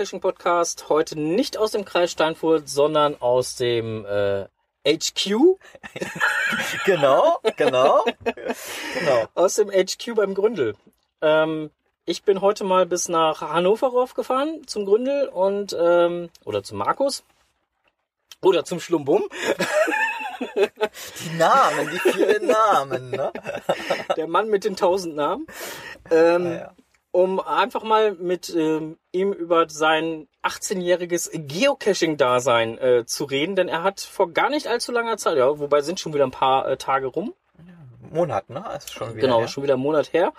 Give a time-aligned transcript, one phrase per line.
[0.00, 4.46] der Geocaching-Podcast heute nicht aus dem Kreis Steinfurt, sondern aus dem äh,
[4.86, 5.58] HQ.
[6.86, 9.28] genau, genau, genau.
[9.34, 10.74] Aus dem HQ beim Gründel.
[11.20, 11.70] Ähm,
[12.06, 17.22] ich bin heute mal bis nach Hannover raufgefahren zum Gründel und ähm, oder zum Markus
[18.40, 19.24] oder zum Schlumbum.
[20.40, 23.30] Die Namen, die vielen Namen, ne?
[24.16, 25.46] Der Mann mit den tausend Namen.
[26.10, 26.74] Ähm, Ah, ja.
[27.12, 33.82] Um einfach mal mit ähm, ihm über sein 18-jähriges Geocaching-Dasein äh, zu reden, denn er
[33.82, 36.76] hat vor gar nicht allzu langer Zeit, ja, wobei sind schon wieder ein paar äh,
[36.76, 37.34] Tage rum,
[38.10, 38.64] Monat, ne?
[38.76, 39.20] Ist schon wieder.
[39.20, 39.48] genau, her.
[39.48, 40.32] schon wieder einen Monat her,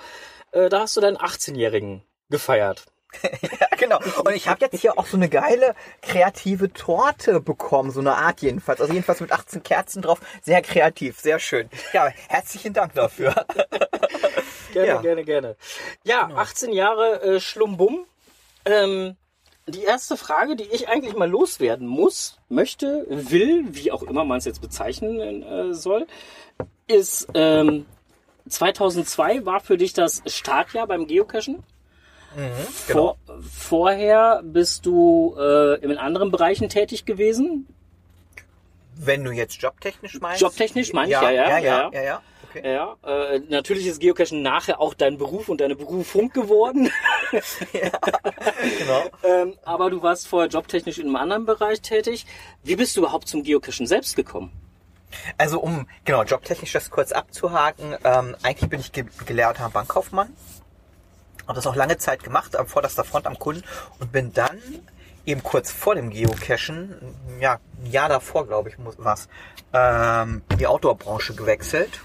[0.51, 2.85] äh, da hast du deinen 18-jährigen gefeiert.
[3.59, 3.99] Ja, genau.
[4.23, 8.41] Und ich habe jetzt hier auch so eine geile kreative Torte bekommen, so eine Art
[8.41, 8.81] jedenfalls.
[8.81, 10.19] Also jedenfalls mit 18 Kerzen drauf.
[10.41, 11.69] Sehr kreativ, sehr schön.
[11.93, 13.33] Ja, herzlichen Dank dafür.
[14.73, 15.01] Gerne, Ja.
[15.01, 15.55] gerne, gerne.
[16.05, 18.05] Ja, 18 Jahre äh, Schlumbum.
[18.63, 19.17] Ähm,
[19.67, 24.37] die erste Frage, die ich eigentlich mal loswerden muss, möchte, will, wie auch immer man
[24.37, 26.07] es jetzt bezeichnen äh, soll,
[26.87, 27.85] ist, ähm,
[28.47, 31.63] 2002 war für dich das Startjahr beim Geocachen.
[32.87, 33.17] Genau.
[33.17, 33.17] Vor,
[33.51, 37.67] vorher bist du äh, in anderen Bereichen tätig gewesen.
[38.95, 40.41] Wenn du jetzt jobtechnisch meinst.
[40.41, 41.59] Jobtechnisch meine ich, ja, ja, ja, ja, ja.
[41.59, 42.21] ja, ja, ja.
[42.53, 42.73] Okay.
[42.73, 46.89] Ja, äh, natürlich ist Geocachen nachher auch dein Beruf und deine Berufung geworden.
[47.31, 49.03] Genau.
[49.23, 52.25] Ähm, aber du warst vorher jobtechnisch in einem anderen Bereich tätig.
[52.63, 54.51] Wie bist du überhaupt zum Geocachen selbst gekommen?
[55.37, 60.35] Also um genau jobtechnisch das kurz abzuhaken, ähm, eigentlich bin ich ge gelehrter Bankkaufmann.
[61.47, 63.63] Habe das auch lange Zeit gemacht, am vorderster Front am Kunden
[63.99, 64.59] und bin dann
[65.25, 66.95] eben kurz vor dem Geocachen,
[67.39, 69.27] ja, ein Jahr davor, glaube ich, muss was,
[69.73, 72.01] ähm, die Outdoor-Branche gewechselt.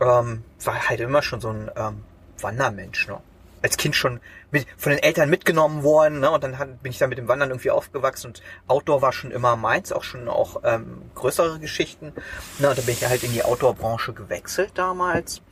[0.00, 2.04] Ähm, war halt immer schon so ein ähm,
[2.40, 3.20] Wandermensch, ne?
[3.60, 4.20] Als Kind schon
[4.52, 6.30] mit, von den Eltern mitgenommen worden, ne?
[6.30, 9.32] Und dann hat, bin ich dann mit dem Wandern irgendwie aufgewachsen und Outdoor war schon
[9.32, 12.12] immer meins, auch schon auch ähm, größere Geschichten.
[12.60, 15.42] Na, und dann bin ich halt in die Outdoor-Branche gewechselt damals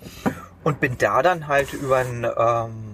[0.63, 2.86] und bin da dann halt über einen ähm,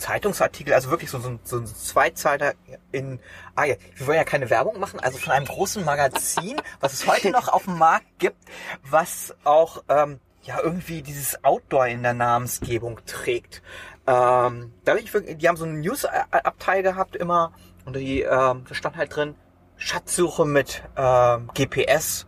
[0.00, 2.54] Zeitungsartikel, also wirklich so, so, ein- so ein Zweizeiler
[2.90, 3.20] in,
[3.54, 7.06] ah ja, wir wollen ja keine Werbung machen, also von einem großen Magazin, was es
[7.06, 8.38] heute noch auf dem Markt gibt,
[8.82, 13.62] was auch ähm, ja irgendwie dieses Outdoor in der Namensgebung trägt.
[14.06, 17.52] Ähm, da ich wirklich, die haben so einen News-Abteil gehabt immer
[17.84, 19.34] und die, ähm, da stand halt drin,
[19.76, 22.26] Schatzsuche mit ähm, GPS,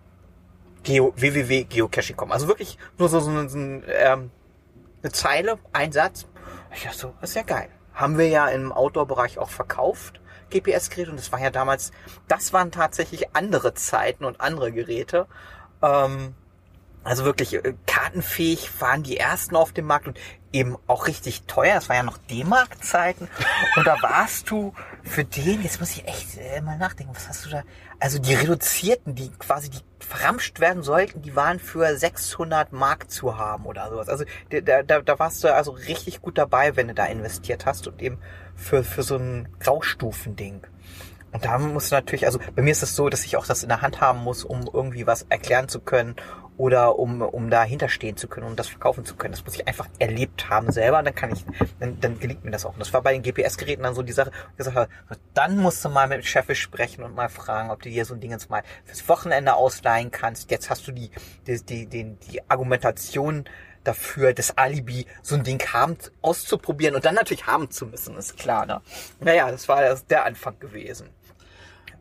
[0.83, 2.33] Geo, www.geocaching.com.
[2.33, 4.31] Also wirklich nur so, so, ein- so ein, ähm,
[5.03, 6.27] eine Zeile, ein Satz.
[6.75, 7.69] Ich dachte so, ist ja geil.
[7.95, 11.11] Haben wir ja im Outdoor-Bereich auch verkauft, GPS-Geräte.
[11.11, 11.93] Und das war ja damals,
[12.29, 15.27] das waren tatsächlich andere Zeiten und andere Geräte.
[15.83, 16.35] Ähm,
[17.05, 20.19] also wirklich äh, kartenfähig waren die ersten auf dem Markt und
[20.53, 21.75] eben auch richtig teuer.
[21.75, 23.29] Das war ja noch D-Mark-Zeiten.
[23.77, 24.73] Und da warst du
[25.05, 27.63] für den, jetzt muss ich echt äh, mal nachdenken, was hast du da?
[27.99, 33.37] Also die reduzierten, die quasi die verramscht werden sollten, die waren für 600 Mark zu
[33.37, 34.09] haben oder sowas.
[34.09, 37.87] Also da, da, da warst du also richtig gut dabei, wenn du da investiert hast
[37.89, 38.19] und eben
[38.55, 40.63] für, für so ein Graustufending.
[41.33, 43.71] Und da muss natürlich, also bei mir ist es so, dass ich auch das in
[43.71, 46.15] der Hand haben muss, um irgendwie was erklären zu können
[46.57, 49.33] oder um, um dahinter stehen zu können, um das verkaufen zu können.
[49.33, 51.45] Das muss ich einfach erlebt haben selber, dann kann ich,
[51.81, 52.75] dann, dann gelingt mir das auch.
[52.75, 55.89] Und das war bei den GPS-Geräten dann so die Sache, habe, so, dann musst du
[55.89, 58.51] mal mit dem Chef sprechen und mal fragen, ob du dir so ein Ding jetzt
[58.51, 60.51] mal fürs Wochenende ausleihen kannst.
[60.51, 61.11] Jetzt hast du die,
[61.47, 63.45] die, die, die, die Argumentation
[63.85, 68.37] dafür, das Alibi, so ein Ding haben, auszuprobieren und dann natürlich haben zu müssen, ist
[68.37, 68.81] klar, ne?
[69.21, 71.09] Naja, das war der Anfang gewesen.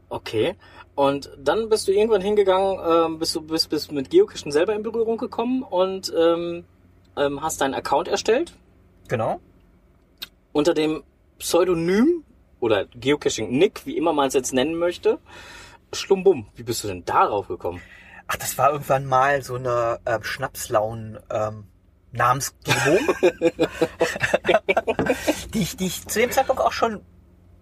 [0.10, 0.56] Okay.
[0.96, 4.84] Und dann bist du irgendwann hingegangen, ähm, bist du bist, bist mit Geocachen selber in
[4.84, 6.66] Berührung gekommen und ähm,
[7.18, 8.54] ähm, hast deinen Account erstellt
[9.08, 9.40] Genau.
[10.52, 11.04] unter dem
[11.40, 12.24] Pseudonym
[12.60, 15.18] oder Geocaching Nick, wie immer man es jetzt nennen möchte.
[15.94, 16.48] Schlumbum.
[16.56, 17.82] Wie bist du denn darauf gekommen?
[18.28, 21.66] Ach, das war irgendwann mal so eine ähm, Schnapslauen ähm,
[22.14, 23.00] Namensgebung,
[25.54, 27.02] die, ich, die ich zu dem Zeitpunkt auch schon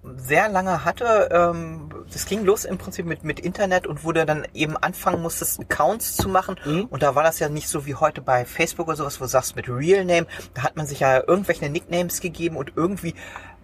[0.04, 1.30] sehr lange hatte.
[1.32, 5.22] Ähm, das ging los im Prinzip mit, mit Internet und wo du dann eben anfangen
[5.22, 6.56] musstest, Accounts zu machen.
[6.66, 6.86] Mhm.
[6.86, 9.30] Und da war das ja nicht so wie heute bei Facebook oder sowas, wo du
[9.30, 10.28] sagst mit Real Name.
[10.54, 13.14] Da hat man sich ja irgendwelche Nicknames gegeben und irgendwie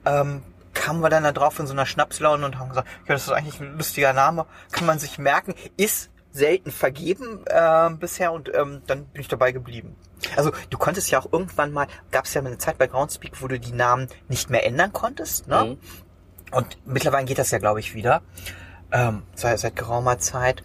[0.06, 0.44] ähm,
[0.74, 3.32] kamen wir dann da drauf in so einer Schnapslaune und haben gesagt, ja, das ist
[3.32, 8.82] eigentlich ein lustiger Name, kann man sich merken, ist selten vergeben äh, bisher und ähm,
[8.88, 9.96] dann bin ich dabei geblieben.
[10.36, 13.42] Also du konntest ja auch irgendwann mal, gab es ja mal eine Zeit bei Groundspeak,
[13.42, 15.64] wo du die Namen nicht mehr ändern konntest, ne?
[15.64, 15.78] Mhm.
[16.52, 18.22] Und mittlerweile geht das ja, glaube ich, wieder.
[18.92, 20.64] Ähm, seit, seit geraumer Zeit.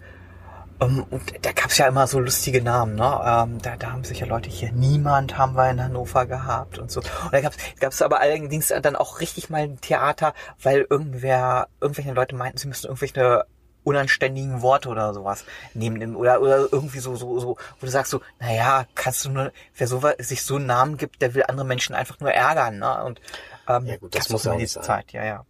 [0.81, 3.21] Ähm, und da gab's ja immer so lustige Namen, ne?
[3.25, 7.01] Ähm, da, da haben sicher Leute hier, niemand haben wir in Hannover gehabt und so.
[7.01, 12.13] Und da gab's, gab's aber allerdings dann auch richtig mal ein Theater, weil irgendwer, irgendwelche
[12.13, 13.45] Leute meinten, sie müssten irgendwelche
[13.83, 15.43] unanständigen Worte oder sowas
[15.73, 19.51] nehmen oder oder irgendwie so so so wo du sagst so naja kannst du nur
[19.75, 23.03] wer so sich so einen Namen gibt der will andere Menschen einfach nur ärgern ne
[23.03, 23.21] und
[23.77, 24.83] ähm, Ja, gut, das muss ja auch nicht sein.
[24.83, 25.45] Zeit ja ja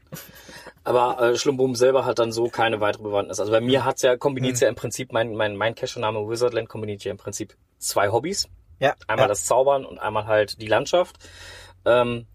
[0.83, 3.39] Aber äh, Schlumbum selber hat dann so keine weitere Bewandtnis.
[3.39, 4.61] Also bei mir hat's ja kombiniert Mhm.
[4.61, 8.47] ja im Prinzip mein mein mein Cache-Name Wizardland kombiniert ja im Prinzip zwei Hobbys.
[8.79, 9.27] ja Einmal ja.
[9.29, 11.17] das Zaubern und einmal halt die Landschaft.
[11.85, 12.25] Ähm,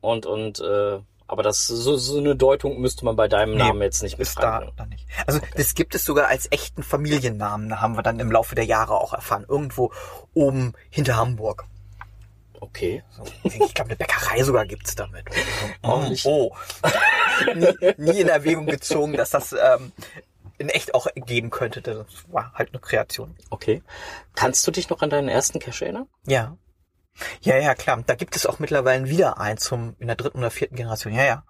[0.00, 3.82] und und äh, aber das so, so eine Deutung müsste man bei deinem Nee, Namen
[3.82, 5.06] jetzt nicht mit ist da, da nicht.
[5.28, 8.94] Also das gibt es sogar als echten Familiennamen, haben wir dann im Laufe der Jahre
[9.00, 9.44] auch erfahren.
[9.48, 9.92] Irgendwo
[10.34, 11.66] oben hinter Hamburg.
[12.60, 13.02] Okay.
[13.42, 15.24] Ich glaube, eine Bäckerei sogar gibt's damit.
[16.08, 16.26] Nicht.
[16.26, 16.54] Oh.
[17.54, 19.92] nie, nie in Erwägung gezogen, dass das ähm,
[20.58, 21.80] in echt auch geben könnte.
[21.80, 23.34] Das war halt eine Kreation.
[23.48, 23.82] Okay.
[24.34, 26.06] Kannst du dich noch an deinen ersten Cache erinnern?
[26.26, 26.58] Ja.
[27.40, 28.02] Ja, ja, klar.
[28.06, 31.14] Da gibt es auch mittlerweile wieder einen zum in der dritten oder vierten Generation.
[31.14, 31.44] Ja, ja.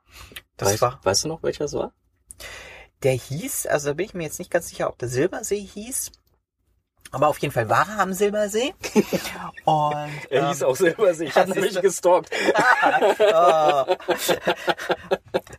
[0.57, 1.01] Das weißt, war.
[1.03, 1.93] weißt du noch, welcher es war?
[3.03, 6.13] Der hieß, also da bin ich mir jetzt nicht ganz sicher, ob der Silbersee hieß.
[7.13, 8.73] Aber auf jeden Fall war er am Silbersee.
[9.65, 9.95] Und,
[10.31, 11.27] Er ähm, hieß auch Silbersee.
[11.27, 12.31] Ich habe nämlich gestalkt.
[13.33, 13.97] Oh.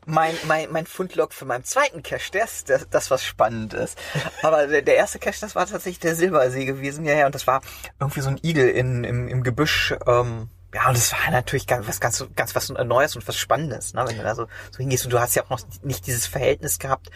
[0.06, 3.98] mein, mein, mein Fundlog für meinen zweiten Cache, das, das, das was spannend ist.
[4.42, 7.06] Aber der, der erste Cache, das war tatsächlich der Silbersee gewesen.
[7.06, 7.62] Ja, ja, und das war
[8.00, 9.94] irgendwie so ein Igel in, im, im Gebüsch.
[10.08, 13.94] Ähm, ja, und das war natürlich ganz, was ganz, ganz was Neues und was Spannendes,
[13.94, 14.06] ne?
[14.08, 15.06] wenn du da so, so hingehst.
[15.06, 17.10] Und du hast ja auch noch nicht dieses Verhältnis gehabt.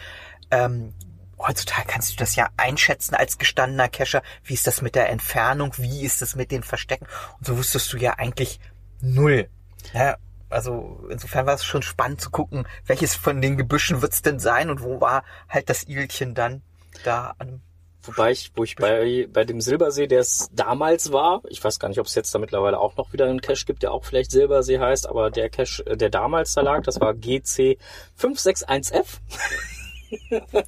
[0.50, 0.92] Ähm,
[1.38, 4.22] heutzutage kannst du das ja einschätzen als gestandener Cacher.
[4.44, 5.72] Wie ist das mit der Entfernung?
[5.76, 7.06] Wie ist das mit den Verstecken?
[7.38, 8.60] Und so wusstest du ja eigentlich
[9.00, 9.48] null.
[9.92, 10.16] Ja,
[10.48, 14.70] also insofern war es schon spannend zu gucken, welches von den Gebüschen wird's denn sein
[14.70, 16.62] und wo war halt das Igelchen dann
[17.04, 17.62] da an
[18.06, 21.88] Wobei ich, wo ich bei, bei dem Silbersee, der es damals war, ich weiß gar
[21.88, 24.30] nicht, ob es jetzt da mittlerweile auch noch wieder einen Cache gibt, der auch vielleicht
[24.30, 27.78] Silbersee heißt, aber der Cache, äh, der damals da lag, das war GC
[28.18, 29.18] 561F.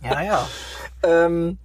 [0.02, 0.48] Ja, ja.
[1.02, 1.58] Ähm,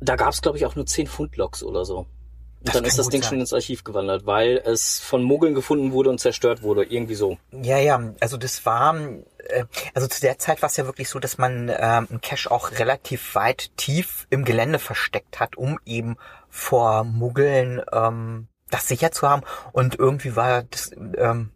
[0.00, 1.98] da gab es, glaube ich, auch nur 10 Fundlogs oder so.
[1.98, 3.30] Und Das dann ist das Ding sein.
[3.30, 6.84] schon ins Archiv gewandert, weil es von Muggeln gefunden wurde und zerstört wurde.
[6.84, 7.38] Irgendwie so.
[7.50, 8.96] Ja, ja, also das war,
[9.38, 9.64] äh,
[9.94, 12.70] also zu der Zeit war es ja wirklich so, dass man ähm, einen Cache auch
[12.78, 16.16] relativ weit tief im Gelände versteckt hat, um eben
[16.48, 19.42] vor Muggeln ähm, das sicher zu haben.
[19.72, 21.50] Und irgendwie war das, ähm,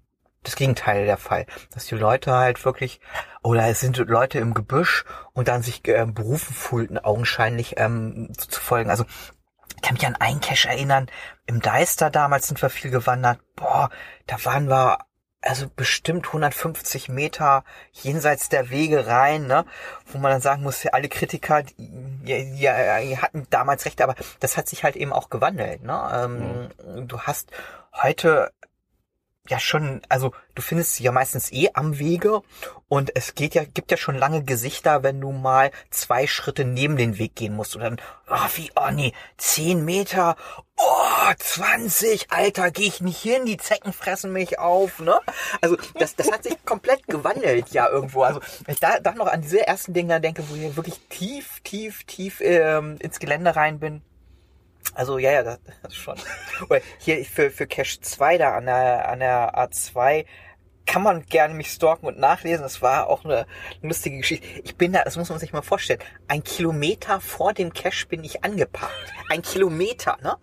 [0.46, 3.00] das Gegenteil der Fall, dass die Leute halt wirklich,
[3.42, 8.48] oder es sind Leute im Gebüsch und dann sich äh, berufen fühlten, augenscheinlich ähm, zu,
[8.48, 8.90] zu folgen.
[8.90, 9.04] Also
[9.74, 11.06] ich kann mich an einen Cache erinnern,
[11.46, 13.38] im Deister damals sind wir viel gewandert.
[13.54, 13.90] Boah,
[14.26, 14.98] da waren wir
[15.42, 19.64] also bestimmt 150 Meter jenseits der Wege rein, ne?
[20.06, 24.14] wo man dann sagen muss, ja, alle Kritiker, die, die, die hatten damals recht, aber
[24.40, 25.82] das hat sich halt eben auch gewandelt.
[25.82, 26.10] Ne?
[26.12, 27.50] Ähm, Du hast
[27.92, 28.52] heute
[29.50, 32.42] ja schon, also du findest sie ja meistens eh am Wege
[32.88, 36.96] und es geht ja, gibt ja schon lange Gesichter, wenn du mal zwei Schritte neben
[36.96, 40.36] den Weg gehen musst und dann, oh, wie, oh nee, zehn Meter,
[40.76, 45.18] oh, 20, Alter, geh ich nicht hin, die Zecken fressen mich auf, ne?
[45.60, 48.22] Also das, das hat sich komplett gewandelt ja irgendwo.
[48.22, 51.60] Also wenn ich da, da noch an diese ersten Dinger denke, wo ich wirklich tief,
[51.64, 54.02] tief, tief ähm, ins Gelände rein bin,
[54.94, 56.16] also ja, ja, das, das schon.
[56.98, 60.24] Hier für, für Cache 2 da an der, an der A2
[60.86, 62.62] kann man gerne mich stalken und nachlesen.
[62.62, 63.46] Das war auch eine
[63.82, 64.46] lustige Geschichte.
[64.62, 68.24] Ich bin da, das muss man sich mal vorstellen, ein Kilometer vor dem Cache bin
[68.24, 68.94] ich angeparkt.
[69.28, 70.36] Ein Kilometer, ne?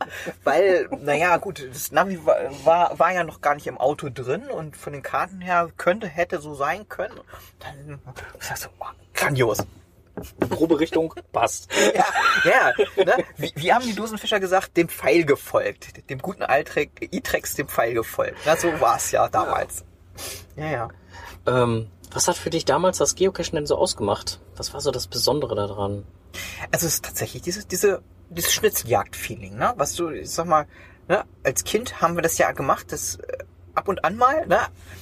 [0.43, 4.43] Weil, naja, gut, das Navi war, war, war ja noch gar nicht im Auto drin
[4.50, 7.19] und von den Karten her könnte, hätte so sein können.
[7.59, 8.00] Dann,
[8.39, 9.65] ich sag so, oh, grandios.
[10.50, 11.70] Grobe Richtung, passt.
[11.96, 12.05] Ja,
[12.46, 13.03] ja.
[13.03, 13.24] Ne?
[13.38, 14.77] Wie, wie haben die Dosenfischer gesagt?
[14.77, 16.10] Dem Pfeil gefolgt.
[16.10, 18.38] Dem guten Itrex dem Pfeil gefolgt.
[18.46, 19.84] Na, so war's ja damals.
[20.55, 20.89] Ja, ja.
[21.48, 24.39] Ähm, was hat für dich damals das Geocachen denn so ausgemacht?
[24.55, 26.05] Was war so das Besondere daran?
[26.72, 29.74] Also es ist tatsächlich diese, diese, dieses Schnitzeljagd-Feeling, ne?
[29.77, 30.67] Was du, ich sag mal,
[31.08, 31.25] ne?
[31.43, 33.43] als Kind haben wir das ja gemacht, das äh,
[33.75, 34.60] ab und an mal, ne?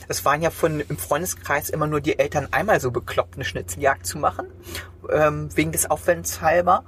[0.07, 4.05] Es waren ja von im Freundeskreis immer nur die Eltern einmal so bekloppt, eine Schnitzeljagd
[4.05, 4.47] zu machen,
[5.09, 6.83] ähm, wegen des Aufwänds halber.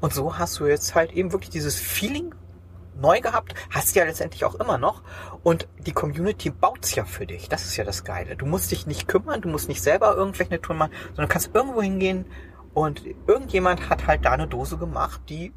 [0.00, 2.34] Und so hast du jetzt halt eben wirklich dieses Feeling
[3.00, 5.02] neu gehabt, hast ja letztendlich auch immer noch.
[5.42, 7.48] Und die Community baut's ja für dich.
[7.48, 8.36] Das ist ja das Geile.
[8.36, 11.80] Du musst dich nicht kümmern, du musst nicht selber irgendwelche Touren machen, sondern kannst irgendwo
[11.82, 12.26] hingehen
[12.74, 15.52] und irgendjemand hat halt da eine Dose gemacht, die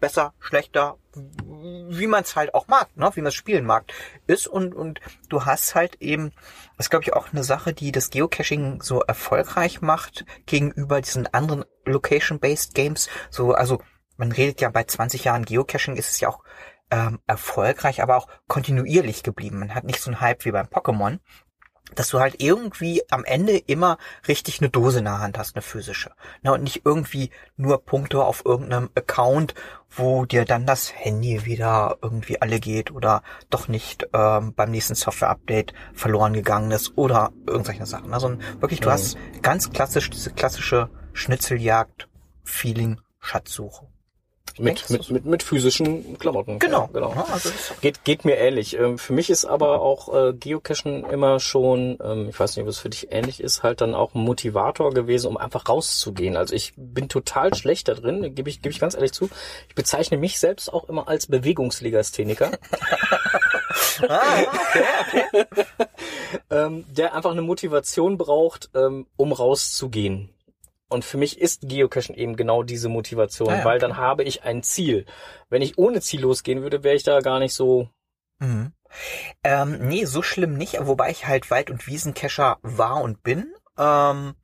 [0.00, 3.10] besser, schlechter, wie man es halt auch mag, ne?
[3.14, 3.84] wie man es spielen mag,
[4.26, 6.30] ist und und du hast halt eben,
[6.76, 11.26] das ist glaube ich auch eine Sache, die das Geocaching so erfolgreich macht gegenüber diesen
[11.34, 13.80] anderen Location-based Games, so also
[14.16, 16.42] man redet ja bei 20 Jahren Geocaching ist es ja auch
[16.90, 19.58] ähm, erfolgreich, aber auch kontinuierlich geblieben.
[19.60, 21.18] Man hat nicht so einen Hype wie beim Pokémon,
[21.94, 25.62] dass du halt irgendwie am Ende immer richtig eine Dose in der Hand hast, eine
[25.62, 26.10] physische.
[26.42, 29.54] Na, und nicht irgendwie nur Punkte auf irgendeinem Account,
[29.90, 34.94] wo dir dann das Handy wieder irgendwie alle geht oder doch nicht ähm, beim nächsten
[34.94, 38.12] Software-Update verloren gegangen ist oder irgendwelche Sachen.
[38.12, 38.92] Also wirklich, du Mhm.
[38.92, 43.87] hast ganz klassisch diese klassische Schnitzeljagd-Feeling, Schatzsuche.
[44.58, 46.58] Mit, mit, mit, mit physischen Klamotten.
[46.58, 47.12] Genau, Ja, genau.
[47.14, 47.50] Ja, also
[47.80, 48.78] Geht, geht mir ähnlich.
[48.78, 52.68] Ähm, Für mich ist aber auch äh, Geocachen immer schon, ähm, ich weiß nicht, ob
[52.68, 56.36] es für dich ähnlich ist, halt dann auch ein Motivator gewesen, um einfach rauszugehen.
[56.36, 59.28] Also ich bin total schlecht da drin, gebe ich, gebe ich ganz ehrlich zu.
[59.68, 62.50] Ich bezeichne mich selbst auch immer als Bewegungslegastheniker,
[64.08, 65.46] ah, okay.
[66.50, 70.30] ähm, der einfach eine Motivation braucht, um rauszugehen.
[70.88, 73.86] Und für mich ist Geocachen eben genau diese Motivation, Ah ja, weil okay.
[73.88, 75.04] dann habe ich ein Ziel.
[75.50, 77.90] Wenn ich ohne Ziel losgehen würde, wäre ich da gar nicht so
[78.40, 78.72] Mhm.
[79.42, 83.52] Ähm, nee, so schlimm nicht, wobei ich halt Wald- und Wiesencacher war und bin.
[83.76, 84.34] Ähm,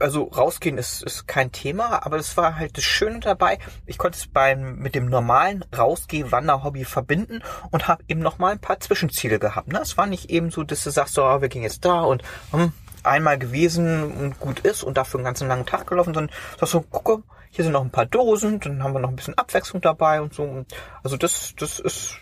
[0.00, 3.58] also rausgehen ist, ist kein Thema, aber das war halt das Schöne dabei.
[3.84, 8.60] Ich konnte es beim mit dem normalen Rausgeh-Wander-Hobby verbinden und habe eben noch mal ein
[8.60, 9.68] paar Zwischenziele gehabt.
[9.68, 9.78] Ne?
[9.80, 12.22] Es war nicht eben so, dass du sagst, so, ah, wir gehen jetzt da und
[12.50, 12.72] hm,
[13.06, 16.80] einmal gewesen und gut ist und dafür einen ganzen langen Tag gelaufen, sondern sagst so,
[16.80, 20.20] gucke, hier sind noch ein paar Dosen, dann haben wir noch ein bisschen Abwechslung dabei
[20.20, 20.64] und so.
[21.02, 22.18] Also das, das ist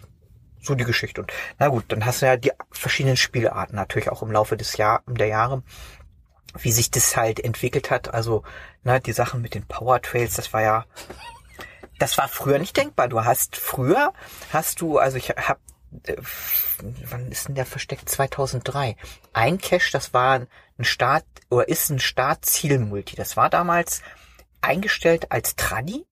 [0.64, 1.20] so die Geschichte.
[1.20, 4.76] Und na gut, dann hast du ja die verschiedenen Spielarten natürlich auch im Laufe des
[4.76, 5.62] Jahr, der Jahre,
[6.58, 8.12] wie sich das halt entwickelt hat.
[8.14, 8.42] Also,
[8.82, 10.84] na, die Sachen mit den Power Trails, das war ja,
[11.98, 13.08] das war früher nicht denkbar.
[13.08, 14.12] Du hast früher,
[14.52, 15.58] hast du, also ich hab,
[16.04, 16.16] äh,
[17.08, 18.08] wann ist denn der versteckt?
[18.08, 18.96] 2003.
[19.32, 20.46] Ein Cache, das war
[20.78, 23.16] ein Start, oder ist ein Start-Ziel-Multi.
[23.16, 24.02] Das war damals
[24.60, 26.06] eingestellt als Tradi.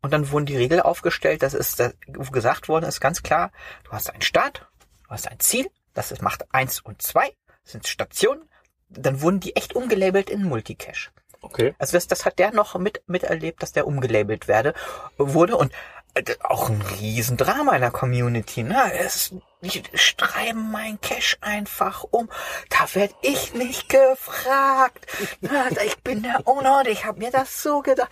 [0.00, 3.52] Und dann wurden die Regeln aufgestellt, das ist das, gesagt worden ist, ganz klar,
[3.84, 4.66] du hast einen Start,
[5.04, 7.32] du hast ein Ziel, das ist, macht eins und zwei,
[7.64, 8.48] das sind Stationen,
[8.88, 11.10] dann wurden die echt umgelabelt in Multicache.
[11.42, 11.74] okay.
[11.78, 14.74] Also das, das hat der noch mit miterlebt, dass der umgelabelt werde,
[15.18, 15.72] wurde und
[16.14, 18.62] äh, auch ein Riesendrama in der Community.
[18.62, 18.92] Ne?
[18.94, 22.28] Es, die schreiben mein Cache einfach um.
[22.70, 25.06] Da werd ich nicht gefragt.
[25.84, 28.10] Ich bin der Owner und ich habe mir das so gedacht.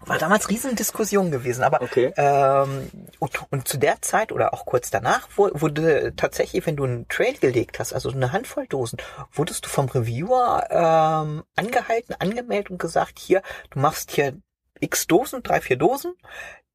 [0.00, 2.12] War damals Riesendiskussion gewesen, aber Okay.
[2.16, 6.84] ähm, und, und zu der Zeit oder auch kurz danach wu- wurde tatsächlich, wenn du
[6.84, 8.98] einen Trail gelegt hast, also eine Handvoll Dosen,
[9.32, 14.38] wurdest du vom Reviewer ähm, angehalten, angemeldet und gesagt, hier, du machst hier
[14.78, 16.14] x Dosen, drei, vier Dosen,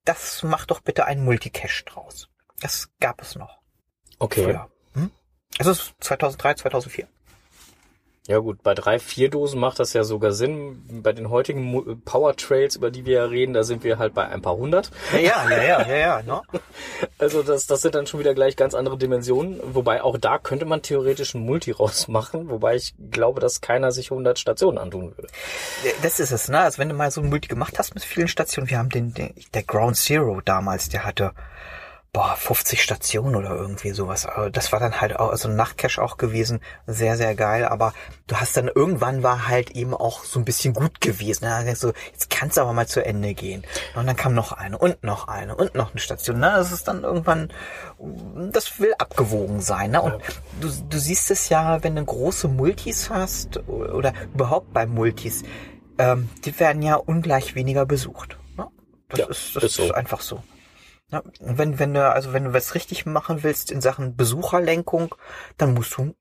[0.03, 2.27] das mach doch bitte einen Multicache draus.
[2.62, 3.59] Das gab es noch.
[4.19, 4.43] Okay.
[4.43, 4.69] Früher.
[4.93, 5.12] Hm?
[5.57, 7.07] Es ist 2003, 2004.
[8.27, 10.83] Ja gut, bei drei, vier Dosen macht das ja sogar Sinn.
[11.03, 14.27] Bei den heutigen Power Trails, über die wir ja reden, da sind wir halt bei
[14.27, 14.89] ein paar hundert.
[15.13, 16.41] Ja, ja, ja, ja, ja, ja ne?
[17.19, 19.59] Also das, das sind dann schon wieder gleich ganz andere Dimensionen.
[19.63, 22.50] Wobei auch da könnte man theoretisch ein Multi rausmachen.
[22.50, 25.27] Wobei ich glaube, dass keiner sich 100 Stationen antun würde.
[26.01, 26.62] Das ist es, ne?
[26.62, 29.13] Also wenn du mal so ein Multi gemacht hast mit vielen Stationen, wir haben den,
[29.13, 31.33] den der Ground Zero damals, der hatte
[32.15, 34.25] boah, 50 Stationen oder irgendwie sowas.
[34.53, 37.65] Das war dann halt auch, also ein Nachtcache auch gewesen, sehr, sehr geil.
[37.65, 37.93] Aber
[38.27, 41.43] du hast dann irgendwann war halt eben auch so ein bisschen gut gewesen.
[41.43, 43.65] Dann denkst du, jetzt kann's aber mal zu Ende gehen.
[43.95, 46.39] Und dann kam noch eine und noch eine und noch eine Station.
[46.39, 46.53] Ne?
[46.55, 47.51] Das ist dann irgendwann,
[48.50, 49.91] das will abgewogen sein.
[49.91, 50.01] Ne?
[50.01, 50.15] Und
[50.62, 55.43] du, du siehst es ja, wenn du große Multis hast oder überhaupt bei Multis,
[55.98, 58.38] ähm, die werden ja ungleich weniger besucht.
[58.55, 58.67] Ne?
[59.10, 59.84] Das, Ja, ist, das ist so.
[59.84, 60.41] ist einfach so.
[61.15, 65.15] Ja, wenn, wenn du, also wenn du was richtig machen willst in Sachen Besucherlenkung,
[65.57, 66.13] dann musst du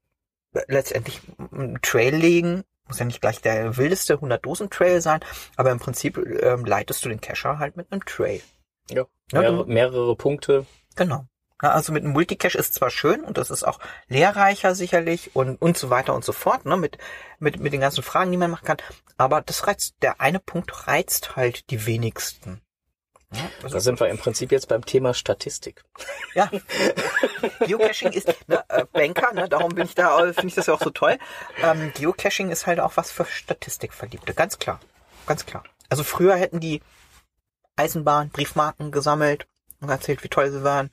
[0.69, 1.21] letztendlich
[1.51, 2.63] einen Trail legen.
[2.87, 5.19] Muss ja nicht gleich der wildeste 100-Dosen-Trail sein,
[5.57, 8.41] aber im Prinzip ähm, leitest du den Cacher halt mit einem Trail.
[8.89, 9.07] Ja.
[9.33, 10.65] Ja, Mehrere, mehrere Punkte.
[10.95, 11.27] Genau.
[11.61, 15.61] Ja, also mit einem Multicache ist zwar schön und das ist auch lehrreicher sicherlich und,
[15.61, 16.99] und so weiter und so fort, ne, mit,
[17.41, 18.77] mit, mit den ganzen Fragen, die man machen kann,
[19.17, 22.61] aber das reizt, der eine Punkt reizt halt die wenigsten.
[23.35, 25.83] Ja, also- Da sind wir im Prinzip jetzt beim Thema Statistik.
[26.35, 26.51] Ja.
[27.67, 30.81] Geocaching ist ne, äh, Banker, ne, darum bin ich da, finde ich das ja auch
[30.83, 31.19] so toll.
[31.63, 34.81] Ähm, Geocaching ist halt auch was für Statistikverliebte, ganz klar.
[35.27, 35.65] Ganz klar.
[35.89, 36.81] Also früher hätten die
[37.77, 39.47] Eisenbahn, Briefmarken gesammelt
[39.81, 40.91] und erzählt, wie toll sie waren.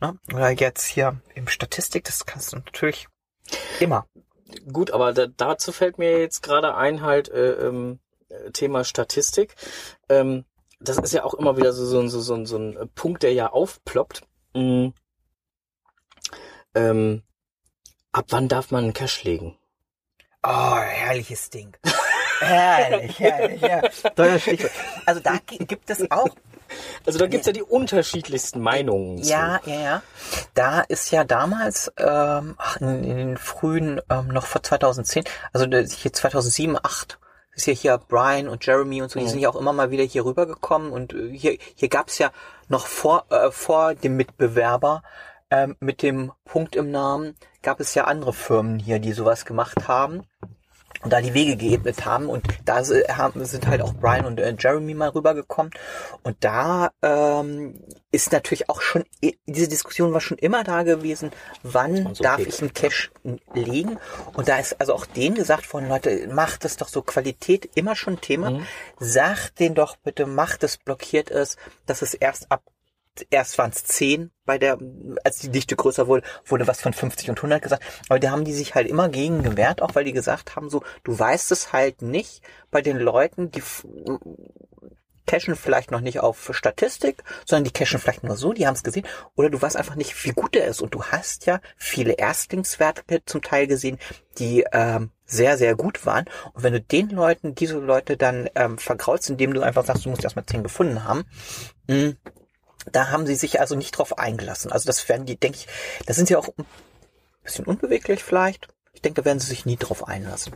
[0.00, 0.18] Ne?
[0.32, 3.08] Oder jetzt hier im Statistik, das kannst du natürlich
[3.80, 4.06] immer.
[4.72, 9.54] Gut, aber da, dazu fällt mir jetzt gerade ein halt äh, ähm, äh, Thema Statistik.
[10.08, 10.44] Ähm,
[10.80, 13.50] das ist ja auch immer wieder so, so, so, so, so ein Punkt, der ja
[13.50, 14.22] aufploppt.
[14.54, 14.88] Mm.
[16.74, 17.22] Ähm,
[18.12, 19.58] ab wann darf man einen Cache legen?
[20.42, 21.76] Oh, herrliches Ding.
[22.40, 23.82] Herrlich, herrlich, ja.
[25.06, 26.28] Also da gi- gibt es auch
[27.04, 29.22] Also da gibt's ja die unterschiedlichsten Meinungen.
[29.24, 29.30] zu.
[29.30, 30.02] Ja, ja, ja.
[30.54, 35.66] Da ist ja damals, ähm, ach, in, in den frühen, ähm, noch vor 2010, also
[35.66, 37.18] das- hier 2007, 2008,
[37.58, 40.04] ist ja hier Brian und Jeremy und so, die sind ja auch immer mal wieder
[40.04, 42.30] hier rübergekommen und äh, hier, hier gab's ja
[42.68, 45.02] noch vor, äh, vor dem Mitbewerber
[45.50, 49.88] ähm, mit dem Punkt im Namen, gab es ja andere Firmen hier, die sowas gemacht
[49.88, 50.24] haben
[51.02, 52.28] und da die Wege geebnet haben.
[52.28, 55.72] Und da haben, sind halt auch Brian und äh, Jeremy mal rübergekommen.
[56.22, 59.04] Und da ähm, ist natürlich auch schon
[59.46, 61.30] diese Diskussion war schon immer da gewesen,
[61.62, 63.10] wann so darf ich einen Cache
[63.54, 63.98] legen?
[64.34, 67.02] Und da ist also auch denen gesagt worden, Leute, macht das doch so.
[67.02, 68.66] Qualität immer schon Thema, Mhm.
[68.98, 72.62] sagt den doch bitte, macht es, blockiert es, dass es erst ab
[73.30, 74.78] erst waren es 10 bei der,
[75.24, 77.84] als die Dichte größer wurde, wurde was von 50 und 100 gesagt.
[78.08, 80.82] Aber da haben die sich halt immer gegen gewehrt, auch weil die gesagt haben, so,
[81.04, 83.62] du weißt es halt nicht bei den Leuten, die
[85.28, 88.82] cashen vielleicht noch nicht auf Statistik, sondern die cashen vielleicht nur so, die haben es
[88.82, 89.06] gesehen,
[89.36, 90.80] oder du weißt einfach nicht, wie gut er ist.
[90.80, 93.98] Und du hast ja viele Erstlingswerte zum Teil gesehen,
[94.38, 96.24] die ähm, sehr, sehr gut waren.
[96.54, 100.08] Und wenn du den Leuten, diese Leute dann ähm, vergraulst, indem du einfach sagst, du
[100.08, 101.24] musst erstmal 10 gefunden haben,
[101.86, 102.14] mh,
[102.92, 104.72] da haben sie sich also nicht drauf eingelassen.
[104.72, 105.66] Also das werden die, denke ich,
[106.06, 106.66] das sind ja auch ein
[107.42, 108.68] bisschen unbeweglich vielleicht.
[108.92, 110.54] Ich denke, da werden sie sich nie drauf einlassen.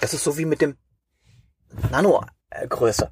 [0.00, 0.76] Das ist so wie mit dem
[1.90, 3.10] Nano-Größe.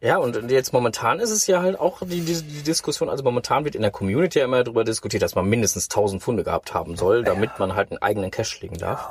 [0.00, 3.64] Ja, und jetzt momentan ist es ja halt auch die, die, die Diskussion, also momentan
[3.64, 6.96] wird in der Community ja immer darüber diskutiert, dass man mindestens 1000 Funde gehabt haben
[6.96, 9.08] soll, damit man halt einen eigenen Cache legen darf.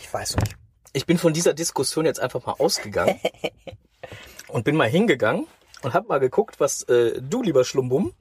[0.00, 0.56] Ich weiß nicht.
[0.92, 3.18] Ich bin von dieser Diskussion jetzt einfach mal ausgegangen
[4.48, 5.46] und bin mal hingegangen
[5.84, 8.12] und hab mal geguckt, was äh, du, lieber Schlumbum,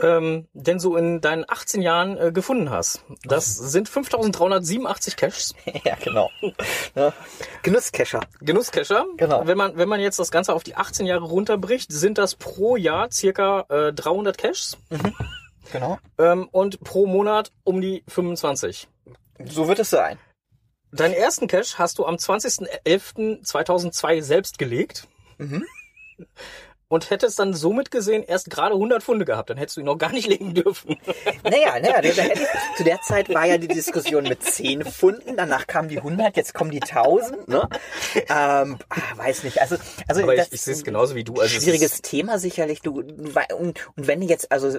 [0.00, 3.02] ähm, denn so in deinen 18 Jahren äh, gefunden hast.
[3.24, 5.54] Das sind 5387 Caches.
[5.84, 6.30] ja, genau.
[6.94, 7.12] Ne?
[7.62, 8.20] Genusscacher.
[8.40, 9.06] Genusscacher.
[9.16, 9.46] Genau.
[9.46, 12.76] Wenn man, wenn man jetzt das Ganze auf die 18 Jahre runterbricht, sind das pro
[12.76, 14.76] Jahr circa äh, 300 Caches
[15.72, 15.98] Genau.
[16.18, 18.88] ähm, und pro Monat um die 25.
[19.44, 20.18] So wird es sein.
[20.92, 25.08] Deinen ersten Cache hast du am 20.11.2002 selbst gelegt.
[25.38, 25.64] Mhm.
[26.88, 29.50] Und hättest dann somit gesehen erst gerade 100 Funde gehabt.
[29.50, 30.96] Dann hättest du ihn noch gar nicht legen dürfen.
[31.42, 35.36] Naja, naja, da hätte ich, zu der Zeit war ja die Diskussion mit 10 Funden,
[35.36, 37.68] danach kamen die 100, jetzt kommen die 1000, ne?
[38.14, 41.34] Ähm, ah, weiß nicht, also, also Aber ich, ich sehe es genauso wie du.
[41.34, 42.82] Also es schwieriges Thema sicherlich.
[42.82, 43.36] Du, und,
[43.96, 44.78] und wenn du jetzt also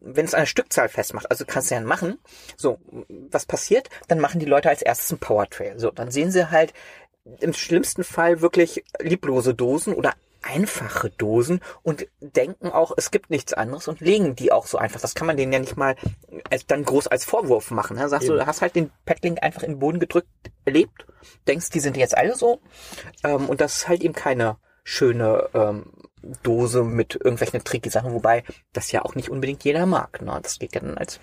[0.00, 2.18] wenn es eine Stückzahl festmacht, also kannst du ja machen.
[2.56, 2.78] So,
[3.30, 3.88] was passiert?
[4.08, 5.78] Dann machen die Leute als erstes einen Powertrail.
[5.78, 6.72] So, dann sehen sie halt
[7.40, 13.52] im schlimmsten Fall wirklich lieblose Dosen oder einfache Dosen und denken auch, es gibt nichts
[13.52, 15.00] anderes und legen die auch so einfach.
[15.00, 15.96] Das kann man denen ja nicht mal
[16.50, 17.96] als, dann groß als Vorwurf machen.
[17.96, 18.08] Ne?
[18.08, 18.40] Sagst du, Eben.
[18.40, 20.28] du hast halt den Paddling einfach in den Boden gedrückt,
[20.64, 21.06] erlebt,
[21.48, 22.60] denkst, die sind jetzt alle so
[23.22, 25.90] ähm, und das ist halt eben keine schöne ähm,
[26.42, 30.22] Dose mit irgendwelchen tricky Sachen, wobei das ja auch nicht unbedingt jeder mag.
[30.22, 30.38] Ne?
[30.42, 31.20] Das geht ja dann als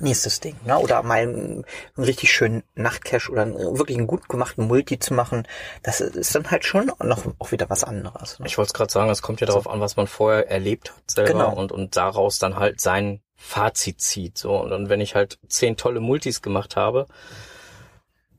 [0.00, 0.56] nächstes Ding.
[0.64, 0.78] Ne?
[0.78, 1.64] Oder mal einen,
[1.96, 5.46] einen richtig schönen Nachtcash oder einen, wirklich einen gut gemachten Multi zu machen,
[5.82, 8.38] das ist dann halt schon noch auch wieder was anderes.
[8.38, 8.46] Ne?
[8.46, 11.10] Ich wollte es gerade sagen, es kommt ja darauf an, was man vorher erlebt hat
[11.10, 11.54] selber Genau.
[11.54, 14.38] und, und daraus dann halt sein Fazit zieht.
[14.38, 17.08] So, und dann, wenn ich halt zehn tolle Multis gemacht habe,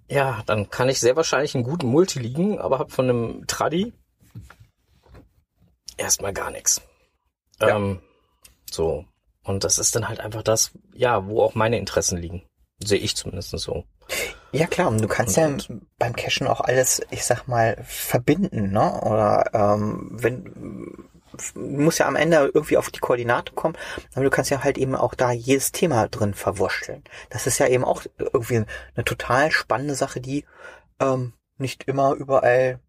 [0.09, 3.93] ja, dann kann ich sehr wahrscheinlich einen guten Multi liegen, aber hab von einem Tradi
[5.97, 6.81] erstmal gar nichts.
[7.59, 7.75] Ja.
[7.75, 8.01] Ähm,
[8.69, 9.05] so.
[9.43, 12.43] Und das ist dann halt einfach das, ja, wo auch meine Interessen liegen.
[12.79, 13.83] Sehe ich zumindest so.
[14.51, 18.71] Ja klar, und du kannst Und- ja beim Cashen auch alles, ich sag mal, verbinden,
[18.71, 19.01] ne?
[19.01, 20.43] Oder ähm, wenn
[21.55, 23.75] du musst ja am Ende irgendwie auf die Koordinate kommen,
[24.13, 27.03] aber du kannst ja halt eben auch da jedes Thema drin verwurschteln.
[27.31, 30.45] Das ist ja eben auch irgendwie eine total spannende Sache, die
[30.99, 32.79] ähm, nicht immer überall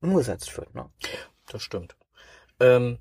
[0.00, 0.74] umgesetzt wird.
[0.74, 0.90] Ne?
[1.46, 1.96] Das stimmt.
[2.58, 2.98] Ähm,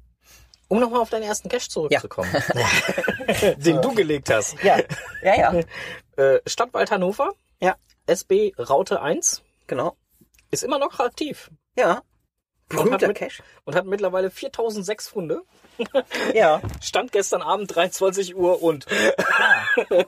[0.70, 2.30] um nochmal auf deinen ersten Cache zurückzukommen,
[3.58, 4.62] den du gelegt hast.
[4.64, 4.78] Ja,
[5.22, 5.62] ja, ja,
[6.18, 7.76] Äh, Stadtwald Hannover, Ja.
[8.08, 9.96] SB Raute 1, genau.
[10.50, 12.02] ist immer noch aktiv Ja.
[12.72, 13.44] Und hat Berühmter mit- Cache.
[13.66, 15.42] und hat mittlerweile 4006 Funde.
[16.34, 16.60] Ja.
[16.82, 18.88] Stand gestern Abend 23 Uhr und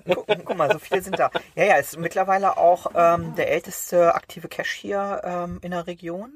[0.07, 1.29] Guck, guck mal, so viele sind da.
[1.55, 6.33] Ja, ja, ist mittlerweile auch ähm, der älteste aktive Cache hier ähm, in der Region.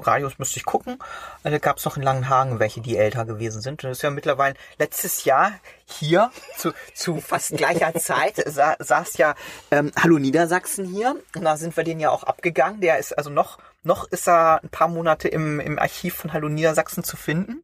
[0.00, 0.98] Radius müsste ich gucken.
[1.42, 3.84] Also gab es noch in Langenhagen welche, die älter gewesen sind.
[3.84, 5.52] Und das ist ja mittlerweile letztes Jahr
[5.86, 9.34] hier zu, zu fast gleicher Zeit sa saß ja
[9.70, 11.16] ähm, Hallo Niedersachsen hier.
[11.34, 12.80] Und da sind wir den ja auch abgegangen.
[12.80, 16.48] Der ist also noch, noch ist er ein paar Monate im, im Archiv von Hallo
[16.48, 17.62] Niedersachsen zu finden.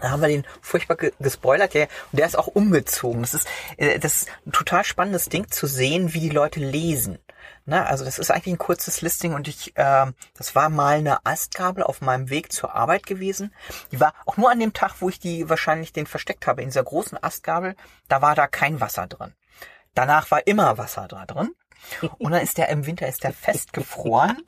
[0.00, 3.22] Da haben wir den furchtbar ge gespoilert, der, und der ist auch umgezogen.
[3.22, 3.46] Das ist,
[3.76, 7.18] äh, das ist ein total spannendes Ding zu sehen, wie die Leute lesen.
[7.66, 11.24] Na, also das ist eigentlich ein kurzes Listing und ich, ähm, das war mal eine
[11.26, 13.54] Astgabel auf meinem Weg zur Arbeit gewesen.
[13.92, 16.68] Die war auch nur an dem Tag, wo ich die wahrscheinlich den versteckt habe, in
[16.68, 17.76] dieser großen Astgabel,
[18.08, 19.34] da war da kein Wasser drin.
[19.94, 21.50] Danach war immer Wasser da drin.
[22.18, 24.38] Und dann ist der im Winter ist der festgefroren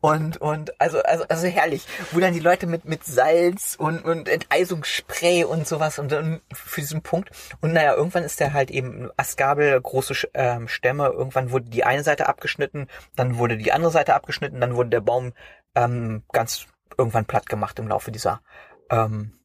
[0.00, 4.28] und und also also also herrlich, wo dann die Leute mit mit Salz und und
[4.28, 9.10] Enteisungsspray und sowas und dann für diesen Punkt und naja irgendwann ist der halt eben
[9.16, 11.06] Astgabel große ähm, Stämme.
[11.06, 15.00] Irgendwann wurde die eine Seite abgeschnitten, dann wurde die andere Seite abgeschnitten, dann wurde der
[15.00, 15.32] Baum
[15.74, 16.66] ähm, ganz
[16.98, 18.42] irgendwann platt gemacht im Laufe dieser
[18.90, 19.38] ähm,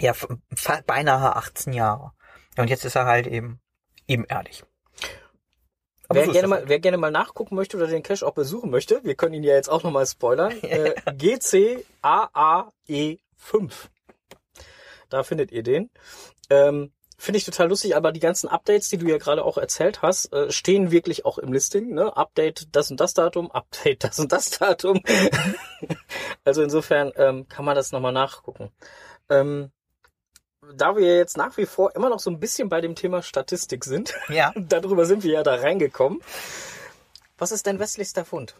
[0.00, 0.12] ja
[0.86, 2.12] beinahe 18 Jahre.
[2.56, 3.60] Ja, und jetzt ist er halt eben
[4.06, 4.64] ebenerdig.
[6.08, 9.02] Wer, so gerne mal, wer gerne mal nachgucken möchte oder den Cache auch besuchen möchte,
[9.04, 10.52] wir können ihn ja jetzt auch nochmal spoilern.
[10.62, 13.72] äh, GCAAE5.
[15.10, 15.90] Da findet ihr den.
[16.50, 20.02] Ähm, Finde ich total lustig, aber die ganzen Updates, die du ja gerade auch erzählt
[20.02, 21.92] hast, äh, stehen wirklich auch im Listing.
[21.92, 22.16] Ne?
[22.16, 25.02] Update das und das Datum, Update das und das Datum.
[26.44, 28.70] also insofern ähm, kann man das nochmal nachgucken.
[29.28, 29.72] Ähm,
[30.74, 33.84] da wir jetzt nach wie vor immer noch so ein bisschen bei dem Thema Statistik
[33.84, 34.52] sind, Ja.
[34.56, 36.20] darüber sind wir ja da reingekommen.
[37.38, 38.54] Was ist dein westlichster Fund?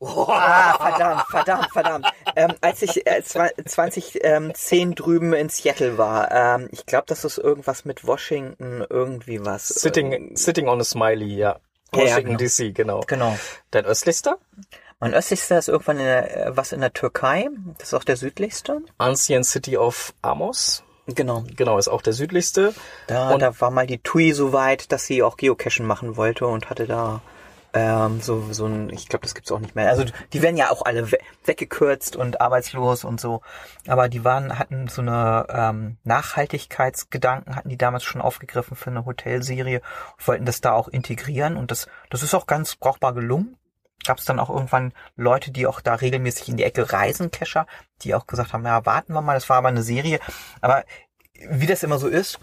[0.00, 2.06] Ah, verdammt, verdammt, verdammt.
[2.34, 7.86] Ähm, als ich äh, 2010 drüben in Seattle war, ähm, ich glaube, das ist irgendwas
[7.86, 9.68] mit Washington, irgendwie was.
[9.68, 11.58] Sitting, Ähm, sitting on a Smiley, ja.
[11.94, 12.38] Ja, ja, Washington genau.
[12.38, 13.00] DC, genau.
[13.06, 13.38] genau.
[13.70, 14.38] Dein östlichster?
[15.00, 17.48] Mein östlichster ist irgendwann in der, äh, was in der Türkei.
[17.78, 18.82] Das ist auch der südlichste.
[18.98, 20.82] Ancient City of Amos.
[21.06, 21.44] Genau.
[21.56, 22.74] Genau, ist auch der südlichste.
[23.06, 26.46] Da, Und- da war mal die TUI so weit, dass sie auch Geocachen machen wollte
[26.46, 27.20] und hatte da
[27.74, 29.88] ähm, so, so ein, ich glaube, das gibt's auch nicht mehr.
[29.90, 33.42] Also die werden ja auch alle we weggekürzt und arbeitslos und so.
[33.86, 39.04] Aber die waren, hatten so eine ähm, Nachhaltigkeitsgedanken, hatten die damals schon aufgegriffen für eine
[39.04, 39.82] Hotelserie
[40.16, 41.56] und wollten das da auch integrieren.
[41.56, 43.56] Und das, das ist auch ganz brauchbar gelungen.
[44.04, 47.66] Gab es dann auch irgendwann Leute, die auch da regelmäßig in die Ecke reisen, Cacher,
[48.02, 50.20] die auch gesagt haben, ja, warten wir mal, das war aber eine Serie.
[50.60, 50.84] Aber
[51.48, 52.38] wie das immer so ist,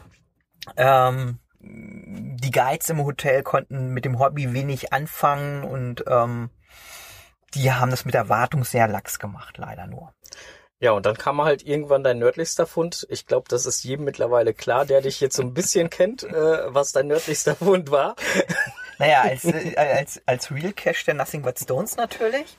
[0.78, 6.50] ähm, die Guides im Hotel konnten mit dem Hobby wenig anfangen und ähm,
[7.54, 10.14] die haben das mit der Wartung sehr lax gemacht, leider nur.
[10.80, 13.08] Ja, und dann kam halt irgendwann dein nördlichster Fund.
[13.10, 16.74] Ich glaube, das ist jedem mittlerweile klar, der dich jetzt so ein bisschen kennt, äh,
[16.74, 18.16] was dein nördlichster Fund war.
[19.00, 22.58] Naja, als, äh, als, als Real Cash der Nothing But Stones natürlich.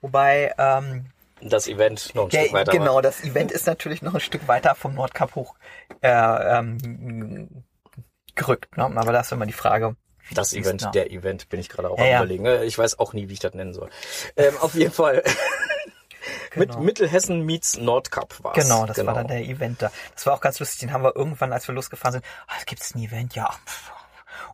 [0.00, 1.06] Wobei, ähm,
[1.40, 3.02] Das Event noch ein der, Stück weiter genau, war.
[3.02, 5.54] das Event ist natürlich noch ein Stück weiter vom Nordkap hoch
[6.02, 7.64] äh, ähm,
[8.34, 8.76] gerückt.
[8.76, 8.84] Ne?
[8.84, 9.96] Aber da ist immer die Frage.
[10.32, 10.90] Das Event, ne?
[10.92, 12.18] der Event, bin ich gerade auch Ja, am ja.
[12.18, 12.44] überlegen.
[12.44, 12.64] ne?
[12.64, 13.90] Ich weiß auch nie, wie ich das nennen soll.
[14.36, 15.22] Ähm, auf jeden Fall.
[16.54, 16.80] Mit Genau.
[16.82, 18.54] Mittelhessen meets Nordkap war's.
[18.62, 19.90] Genau, das war dann der Event da.
[20.14, 20.80] Das war auch ganz lustig.
[20.80, 23.50] Den haben wir irgendwann, als wir losgefahren sind, ah, es gibt ein Event, ja.
[23.66, 23.92] pff.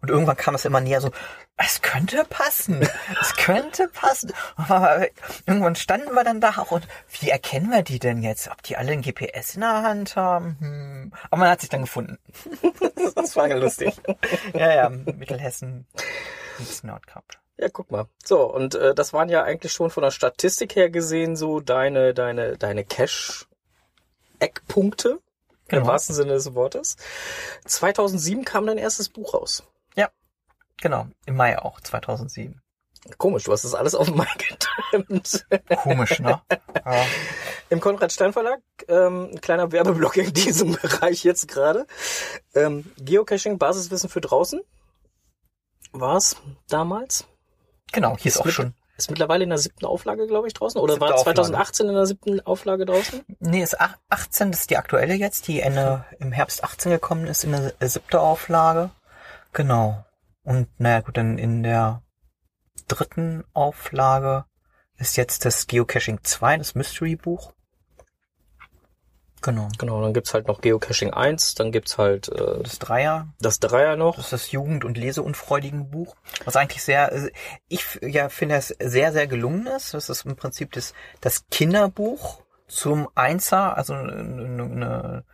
[0.01, 1.11] Und irgendwann kam es immer näher so,
[1.57, 2.87] es könnte passen.
[3.21, 4.33] Es könnte passen.
[4.57, 5.07] Aber
[5.47, 6.87] irgendwann standen wir dann da auch und
[7.21, 8.49] wie erkennen wir die denn jetzt?
[8.49, 10.57] Ob die alle ein GPS in der Hand haben?
[10.61, 11.13] Hm.
[11.31, 12.19] Aber man hat sich dann gefunden.
[13.15, 13.95] Das war ja lustig.
[14.53, 15.87] Ja, ja, Mittelhessen
[16.83, 17.25] Nordkap.
[17.59, 18.07] Ja, guck mal.
[18.25, 22.15] So, und äh, das waren ja eigentlich schon von der Statistik her gesehen so deine,
[22.15, 25.21] deine, deine Cash-Eckpunkte.
[25.69, 25.87] Im Genau.
[25.89, 26.97] wahrsten Sinne des Wortes.
[27.65, 29.65] 2007 kam dein erstes Buch raus.
[30.81, 32.61] Genau, im Mai auch, 2007.
[33.19, 34.27] Komisch, du hast das alles auf einmal
[34.91, 35.47] getrimmt.
[35.83, 36.41] Komisch, ne?
[36.85, 37.05] Ja.
[37.69, 41.87] Im Konrad Stein Verlag, ähm, ein kleiner Werbeblock in diesem Bereich jetzt gerade.
[42.55, 44.61] Ähm, Geocaching, Basiswissen für draußen.
[45.93, 46.37] War's
[46.69, 47.27] damals?
[47.93, 50.81] Genau, hier ist auch mit- schon Ist mittlerweile in der siebten Auflage, glaube ich, draußen.
[50.81, 51.37] Oder Siebte war Auflage.
[51.37, 53.25] 2018 in der siebten Auflage draußen?
[53.41, 57.27] Nee, ist ach- 18, das ist die aktuelle jetzt, die Ende im Herbst 18 gekommen
[57.27, 58.91] ist, in der äh, siebte Auflage.
[59.53, 60.05] Genau.
[60.47, 62.03] Und naja gut, dann in der
[62.87, 64.45] dritten Auflage
[64.97, 67.53] ist jetzt das Geocaching 2, das Mystery-Buch.
[69.43, 69.69] Genau.
[69.77, 73.97] Genau, dann gibt's halt noch Geocaching 1, dann gibt's halt äh, Das Dreier, das Dreier
[73.97, 74.15] noch.
[74.17, 77.13] das ist das Jugend- und Leseunfreudigen Buch, was eigentlich sehr,
[77.69, 79.95] ich ja finde es sehr, sehr gelungen ist.
[79.95, 85.25] Das ist im Prinzip das, das Kinderbuch zum Einser, also eine,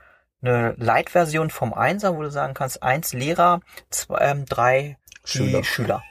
[0.41, 5.65] eine Light-Version vom Einser, wo du sagen kannst, eins Lehrer, zwei, ähm, drei die Schüler.
[5.65, 6.03] Schüler.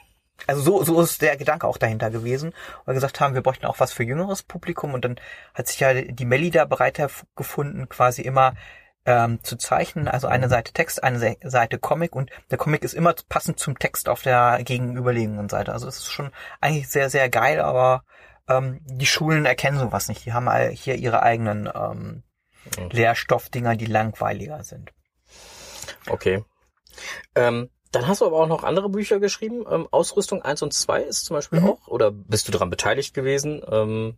[0.48, 2.54] Also so, so ist der Gedanke auch dahinter gewesen,
[2.86, 5.20] weil wir gesagt haben, wir bräuchten auch was für jüngeres Publikum und dann
[5.54, 7.00] hat sich ja die Melli da bereit
[7.36, 8.56] gefunden, quasi immer
[9.06, 12.94] ähm, zu zeichnen, also eine Seite Text, eine Se Seite Comic und der Comic ist
[12.94, 15.74] immer passend zum Text auf der gegenüberliegenden Seite.
[15.74, 18.04] Also es ist schon eigentlich sehr, sehr geil, aber
[18.48, 20.26] ähm, die Schulen erkennen sowas nicht.
[20.26, 22.24] Die haben hier ihre eigenen ähm,
[22.78, 22.90] Mhm.
[22.90, 24.92] Lehrstoffdinger, die langweiliger sind.
[26.08, 26.44] Okay.
[27.36, 29.66] Ähm, dann hast du aber auch noch andere Bücher geschrieben.
[29.70, 31.70] Ähm, Ausrüstung 1 und 2 ist zum Beispiel Mhm.
[31.70, 31.88] auch.
[31.88, 33.62] Oder bist du daran beteiligt gewesen?
[33.70, 34.18] Ähm,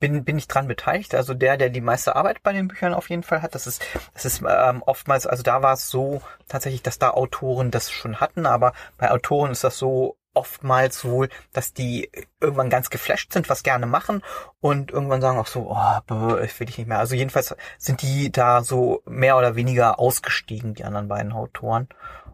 [0.00, 1.14] bin, bin ich dran beteiligt.
[1.14, 3.82] Also der, der die meiste Arbeit bei den Büchern auf jeden Fall hat, das ist,
[4.14, 8.20] das ist ähm, oftmals, also da war es so tatsächlich, dass da Autoren das schon
[8.20, 12.08] hatten, aber bei Autoren ist das so oftmals wohl, dass die
[12.40, 14.22] irgendwann ganz geflasht sind, was gerne machen
[14.60, 17.00] und irgendwann sagen auch so, oh, bäh, ich will dich nicht mehr.
[17.00, 21.88] Also jedenfalls sind die da so mehr oder weniger ausgestiegen, die anderen beiden Autoren.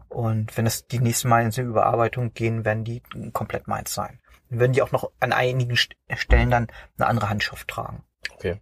[0.09, 3.01] Und wenn es die nächsten Mal in die Überarbeitung gehen, werden die
[3.33, 4.19] komplett meins sein.
[4.49, 6.67] Dann werden die auch noch an einigen St- Stellen dann
[6.97, 8.03] eine andere Handschrift tragen.
[8.33, 8.59] okay.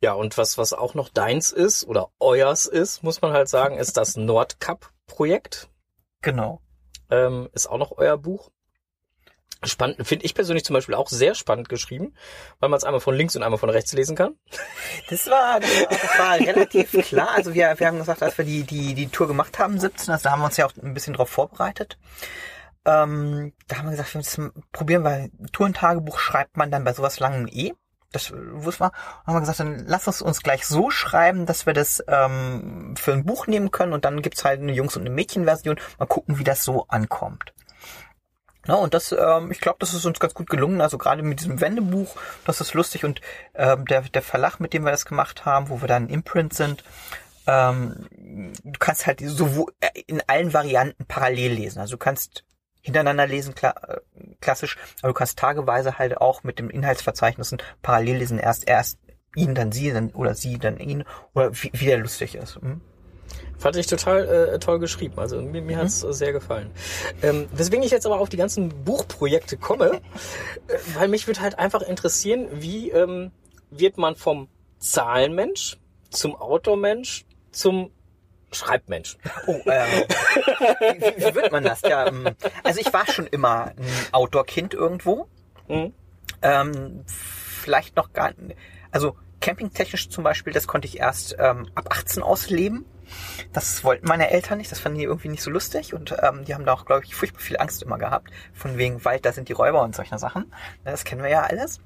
[0.00, 3.78] Ja, und was, was auch noch deins ist oder euers ist, muss man halt sagen,
[3.78, 5.68] ist das Nordcup-Projekt.
[6.22, 6.60] Genau.
[7.10, 8.50] Ähm, ist auch noch euer Buch.
[9.64, 12.14] Spannend, finde ich persönlich zum Beispiel auch sehr spannend geschrieben,
[12.60, 14.36] weil man es einmal von links und einmal von rechts lesen kann.
[15.10, 17.30] Das war, das war, relativ klar.
[17.34, 20.22] Also wir, wir haben gesagt, als wir die, die, die Tour gemacht haben, 17, also
[20.22, 21.98] da haben wir uns ja auch ein bisschen drauf vorbereitet.
[22.84, 27.18] Ähm, da haben wir gesagt, wir müssen probieren, weil Tourentagebuch schreibt man dann bei sowas
[27.18, 27.72] langem eh.
[28.12, 28.92] Das wussten wir.
[29.26, 33.12] Haben wir gesagt, dann lass uns uns gleich so schreiben, dass wir das ähm, für
[33.12, 35.78] ein Buch nehmen können und dann gibt's halt eine Jungs- und eine Mädchenversion.
[35.98, 37.52] Mal gucken, wie das so ankommt.
[38.68, 40.82] Ja, und das, ähm, ich glaube, das ist uns ganz gut gelungen.
[40.82, 43.04] Also gerade mit diesem Wendebuch, das ist lustig.
[43.04, 43.22] Und
[43.54, 46.84] ähm, der, der Verlag, mit dem wir das gemacht haben, wo wir dann Imprint sind,
[47.46, 51.80] ähm, du kannst halt sowohl äh, in allen Varianten parallel lesen.
[51.80, 52.44] Also du kannst
[52.82, 54.00] hintereinander lesen, kla äh,
[54.42, 58.38] klassisch, aber du kannst tageweise halt auch mit den Inhaltsverzeichnissen parallel lesen.
[58.38, 58.98] Erst erst
[59.34, 62.56] ihn, dann sie, dann oder sie, dann ihn oder wie, wie der lustig ist.
[62.56, 62.82] Hm?
[63.58, 65.18] Fand ich total äh, toll geschrieben.
[65.18, 66.70] Also mir, mir hat's äh, sehr gefallen.
[67.22, 70.00] Ähm, weswegen ich jetzt aber auf die ganzen Buchprojekte komme,
[70.68, 73.32] äh, weil mich würde halt einfach interessieren, wie ähm,
[73.70, 75.78] wird man vom Zahlenmensch
[76.10, 77.90] zum Autormensch zum
[78.52, 79.18] Schreibmensch?
[79.46, 80.04] Oh, ähm,
[80.80, 81.82] wie, wie, wird man das?
[81.82, 82.30] Ja, ähm,
[82.62, 83.76] also ich war schon immer ein
[84.12, 85.26] Outdoor-Kind irgendwo.
[85.68, 85.92] Mhm.
[86.42, 88.32] Ähm, vielleicht noch gar
[88.90, 92.84] also campingtechnisch zum Beispiel, das konnte ich erst ähm, ab 18 ausleben.
[93.52, 96.54] Das wollten meine Eltern nicht, das fanden die irgendwie nicht so lustig und ähm, die
[96.54, 99.48] haben da auch, glaube ich, furchtbar viel Angst immer gehabt, von wegen Wald, da sind
[99.48, 100.46] die Räuber und solche Sachen.
[100.84, 101.80] Ja, Das kennen wir ja alles.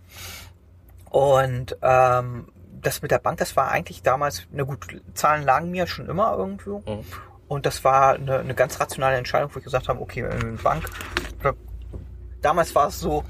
[1.11, 2.48] Und ähm,
[2.80, 6.37] das mit der Bank, das war eigentlich damals, eine gute Zahlen lagen mir schon immer
[6.37, 6.80] irgendwo.
[6.80, 7.04] Mhm.
[7.48, 10.26] Und das war eine, eine ganz rationale Entscheidung, wo ich gesagt habe, okay,
[10.62, 10.85] Bank.
[12.40, 13.24] Damals war es so,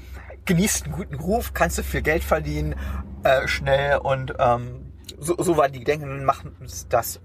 [0.45, 2.75] genießt einen guten Ruf, kannst du viel Geld verdienen,
[3.23, 6.55] äh, schnell und ähm, so, so war die Denken, machen
[6.89, 7.19] das.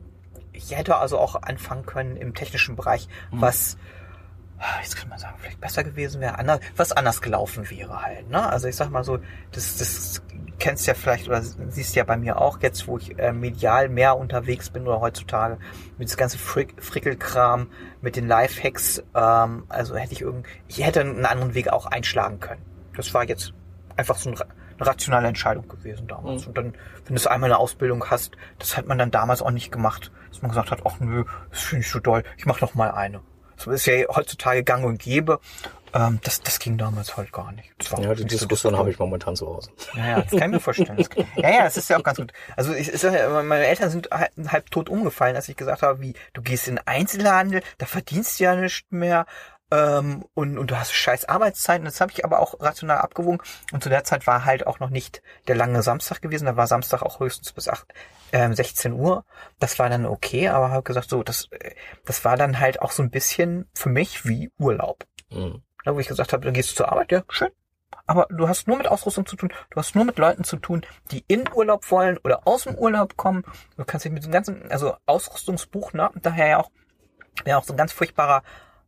[0.59, 3.79] Ich hätte also auch anfangen können im technischen Bereich, was
[4.83, 8.29] jetzt kann man sagen, vielleicht besser gewesen wäre, anders, was anders gelaufen wäre halt.
[8.29, 8.44] Ne?
[8.49, 9.18] Also ich sag mal so,
[9.53, 10.23] das, das
[10.59, 14.16] kennst ja vielleicht oder siehst ja bei mir auch jetzt, wo ich äh, medial mehr
[14.16, 15.59] unterwegs bin oder heutzutage
[15.97, 17.68] mit das ganze Frick, Frickelkram,
[18.01, 22.40] mit den Lifehacks, ähm, also hätte ich irgend, ich hätte einen anderen Weg auch einschlagen
[22.40, 22.62] können.
[22.97, 23.53] Das war jetzt
[23.97, 26.42] einfach so ein, eine rationale Entscheidung gewesen damals.
[26.42, 26.49] Mhm.
[26.49, 26.75] Und dann,
[27.07, 30.43] wenn du einmal eine Ausbildung hast, das hat man dann damals auch nicht gemacht, dass
[30.43, 33.21] man gesagt hat, ach nö, das finde ich so toll, ich mache noch mal eine.
[33.57, 35.41] So ist ja heutzutage gang und gäbe.
[35.95, 37.71] Ähm, das, das ging damals halt gar nicht.
[37.79, 38.79] Das war Ja, die so Diskussion toll.
[38.81, 39.71] habe ich momentan zu Hause.
[39.95, 40.97] Ja, ja, das kann ich mir vorstellen.
[40.99, 42.33] Das kann, ja, ja, das ist ja auch ganz gut.
[42.57, 46.01] Also ich, ich ja, meine Eltern sind halb, halb tot umgefallen, als ich gesagt habe,
[46.03, 49.25] wie, du gehst in den Einzelhandel, da verdienst du ja nicht mehr
[49.70, 51.85] ähm, und, und du hast scheiß Arbeitszeiten.
[51.85, 53.40] Das habe ich aber auch rational abgewogen.
[53.72, 56.46] Und zu der Zeit war halt auch noch nicht der lange Samstag gewesen.
[56.46, 57.87] Da war Samstag auch höchstens bis 8,
[58.33, 59.24] ähm, 16 Uhr.
[59.59, 61.74] Das war dann okay, aber habe gesagt, so, das, äh,
[62.07, 65.04] das war dann halt auch so ein bisschen für mich wie Urlaub.
[65.31, 65.62] Mhm.
[65.85, 67.50] Da, wo ich gesagt habe, dann gehst du zur Arbeit, ja, schön.
[68.07, 70.85] Aber du hast nur mit Ausrüstung zu tun, du hast nur mit Leuten zu tun,
[71.11, 73.44] die in Urlaub wollen oder aus dem Urlaub kommen.
[73.76, 76.70] Du kannst dich mit dem ganzen, also Ausrüstungsbuch, ne, daher ja auch,
[77.44, 78.42] ja auch so ein ganz furchtbarer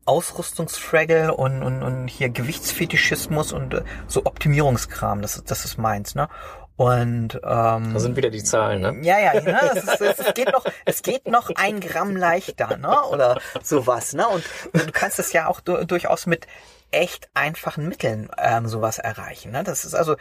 [0.06, 6.14] Ausrüstungsfraggle und, und, und hier Gewichtsfetischismus und äh, so Optimierungskram, das, ist- das ist meins,
[6.14, 6.28] ne?
[6.76, 8.96] Und ähm, Da sind wieder die Zahlen, ne?
[9.02, 9.60] ja, ja, ne?
[9.76, 13.02] es, ist, es, es geht noch, es geht noch ein Gramm leichter, ne?
[13.10, 14.26] Oder sowas, ne?
[14.26, 16.46] Und, und du kannst es ja auch du, durchaus mit
[16.90, 19.52] echt einfachen Mitteln ähm, sowas erreichen.
[19.52, 19.62] Ne?
[19.62, 20.16] Das ist also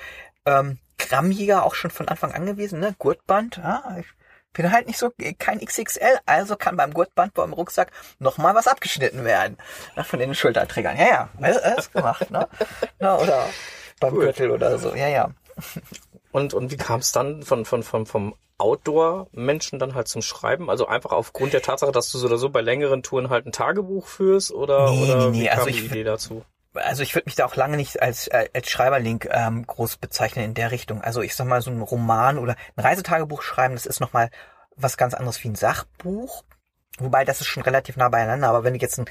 [0.45, 2.93] ähm, Grammjäger auch schon von Anfang an gewesen, ne?
[2.99, 4.05] Gurtband, ja, ich
[4.59, 8.67] bin halt nicht so kein XXL, also kann beim Gurtband beim Rucksack noch mal was
[8.67, 9.57] abgeschnitten werden
[10.03, 10.97] von den Schulterträgern.
[10.97, 12.47] Ja, ja, alles, gemacht, ne?
[12.99, 13.45] Oder
[14.01, 14.25] beim Cool.
[14.25, 14.93] Gürtel oder so.
[14.95, 15.31] Ja, ja.
[16.31, 20.69] Und, und wie kam es dann von, von, von, vom Outdoor-Menschen dann halt zum Schreiben?
[20.69, 23.51] Also einfach aufgrund der Tatsache, dass du so oder so bei längeren Touren halt ein
[23.51, 26.43] Tagebuch führst oder, Nee, oder nee, wie nee, kam also die ich- Idee dazu?
[26.73, 30.45] Also ich würde mich da auch lange nicht als, äh, als Schreiberlink ähm, groß bezeichnen
[30.45, 31.01] in der Richtung.
[31.01, 34.29] Also ich sag mal, so ein Roman oder ein Reisetagebuch schreiben, das ist nochmal
[34.75, 36.43] was ganz anderes wie ein Sachbuch.
[36.99, 38.49] Wobei das ist schon relativ nah beieinander.
[38.49, 39.05] Aber wenn du jetzt ein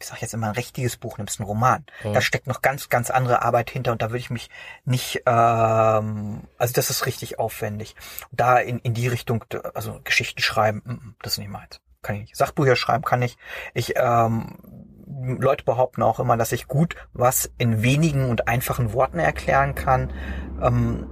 [0.00, 2.12] ich sag jetzt immer ein richtiges Buch nimmst, ein Roman, mhm.
[2.12, 4.48] da steckt noch ganz, ganz andere Arbeit hinter und da würde ich mich
[4.84, 7.96] nicht, ähm, also das ist richtig aufwendig.
[8.30, 11.80] Da in, in die Richtung, also Geschichten schreiben, das ist nicht meins.
[12.02, 12.36] Kann ich nicht.
[12.36, 13.36] Sachbücher schreiben kann ich.
[13.74, 14.56] Ich, ähm,
[15.20, 20.12] Leute behaupten auch immer, dass ich gut was in wenigen und einfachen Worten erklären kann.
[20.62, 21.06] Ähm,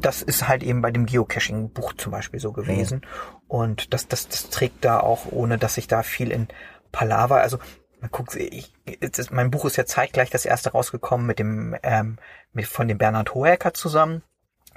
[0.00, 2.98] das ist halt eben bei dem Geocaching-Buch zum Beispiel so gewesen.
[2.98, 3.40] Mhm.
[3.48, 6.48] Und das, das, das trägt da auch, ohne dass ich da viel in
[6.92, 7.58] Palaver, also
[8.00, 12.18] man guckt, ich, ist, mein Buch ist ja zeitgleich das erste rausgekommen mit dem, ähm,
[12.52, 14.22] mit, von dem Bernhard Hohecker zusammen.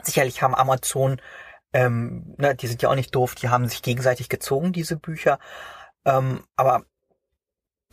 [0.01, 1.19] Sicherlich haben Amazon,
[1.73, 5.39] ähm, na, die sind ja auch nicht doof, die haben sich gegenseitig gezogen, diese Bücher.
[6.05, 6.85] Ähm, aber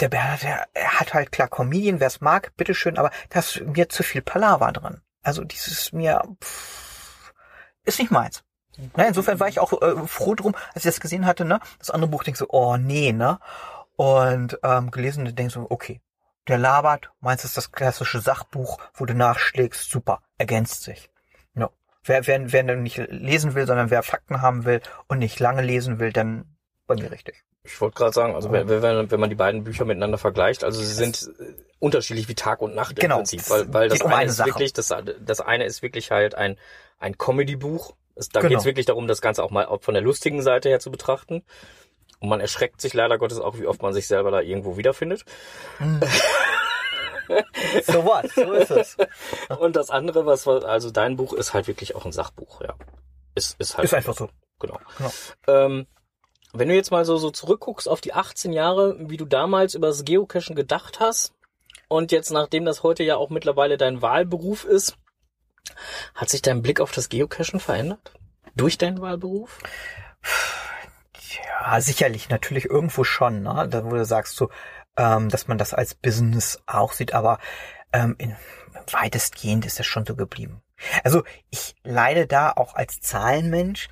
[0.00, 3.60] der Bernhard, der, er hat halt klar Comedian, wer es mag, bitteschön, aber da ist
[3.60, 5.00] mir zu viel Palaver drin.
[5.22, 7.32] Also dieses mir, pff,
[7.84, 8.42] ist nicht meins.
[8.96, 11.60] Ne, insofern war ich auch äh, froh drum, als ich das gesehen hatte, ne?
[11.78, 13.38] Das andere Buch denkst so, oh nee, ne?
[13.96, 16.00] Und ähm, gelesen denkst so, okay,
[16.48, 21.10] der labert, meins ist das klassische Sachbuch, wo du nachschlägst, super, ergänzt sich.
[21.54, 21.70] No.
[22.02, 26.00] Wer, wer, wer nicht lesen will, sondern wer Fakten haben will und nicht lange lesen
[26.00, 27.44] will, dann bei mir richtig.
[27.66, 30.82] Ich wollte gerade sagen, also wenn, wenn, wenn man die beiden Bücher miteinander vergleicht, also
[30.82, 34.08] sie sind äh, unterschiedlich wie Tag und Nacht genau, im Prinzip, weil, weil das um
[34.08, 36.58] eine, eine ist wirklich, das, das eine ist wirklich halt ein,
[36.98, 37.94] ein Comedy-Buch.
[38.32, 38.50] Da Genau.
[38.50, 41.42] geht es wirklich darum, das Ganze auch mal von der lustigen Seite her zu betrachten.
[42.20, 45.24] Und man erschreckt sich leider Gottes auch, wie oft man sich selber da irgendwo wiederfindet.
[47.86, 48.30] So what?
[48.32, 48.96] So ist es.
[49.58, 52.74] Und das andere, was war- also dein Buch ist halt wirklich auch ein Sachbuch, ja.
[53.34, 54.28] Ist, ist halt Ist einfach so.
[54.60, 54.78] Genau.
[54.98, 55.10] Genau.
[55.46, 55.86] Ähm,
[56.54, 59.88] wenn du jetzt mal so, so zurückguckst auf die 18 Jahre, wie du damals über
[59.88, 61.34] das Geocachen gedacht hast
[61.88, 64.96] und jetzt, nachdem das heute ja auch mittlerweile dein Wahlberuf ist,
[66.14, 68.12] hat sich dein Blick auf das Geocachen verändert?
[68.54, 69.58] Durch deinen Wahlberuf?
[71.44, 73.66] Ja, sicherlich, natürlich irgendwo schon, ne?
[73.68, 74.50] Da wo du sagst so,
[74.96, 77.38] ähm, dass man das als Business auch sieht, aber
[77.92, 78.36] ähm, in,
[78.92, 80.62] weitestgehend ist das schon so geblieben.
[81.02, 83.88] Also ich leide da auch als Zahlenmensch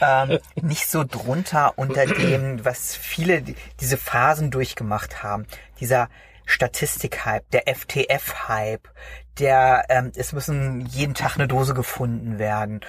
[0.00, 5.46] ähm, nicht so drunter unter dem, was viele die- diese Phasen durchgemacht haben.
[5.80, 6.08] Dieser
[6.46, 8.88] Statistik-Hype, der FTF-Hype,
[9.38, 12.80] der ähm, es müssen jeden Tag eine Dose gefunden werden.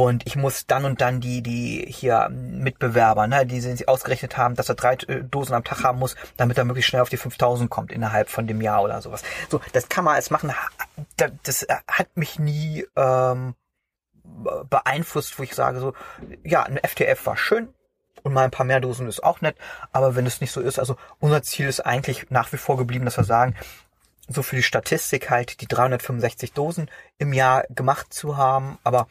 [0.00, 4.54] Und ich muss dann und dann die, die hier Mitbewerber, ne, die sich ausgerechnet haben,
[4.54, 7.16] dass er drei äh, Dosen am Tag haben muss, damit er möglichst schnell auf die
[7.16, 9.24] 5000 kommt innerhalb von dem Jahr oder sowas.
[9.48, 10.54] So, das kann man als machen.
[11.16, 13.56] Da- Das hat mich nie ähm,
[14.22, 15.94] be- beeinflusst, wo ich sage so,
[16.44, 17.74] ja, ein FTF war schön
[18.22, 19.56] und mal ein paar mehr Dosen ist auch nett,
[19.90, 23.04] aber wenn es nicht so ist, also unser Ziel ist eigentlich nach wie vor geblieben,
[23.04, 23.56] dass wir sagen,
[24.28, 29.08] so für die Statistik halt die 365 Dosen im Jahr gemacht zu haben, aber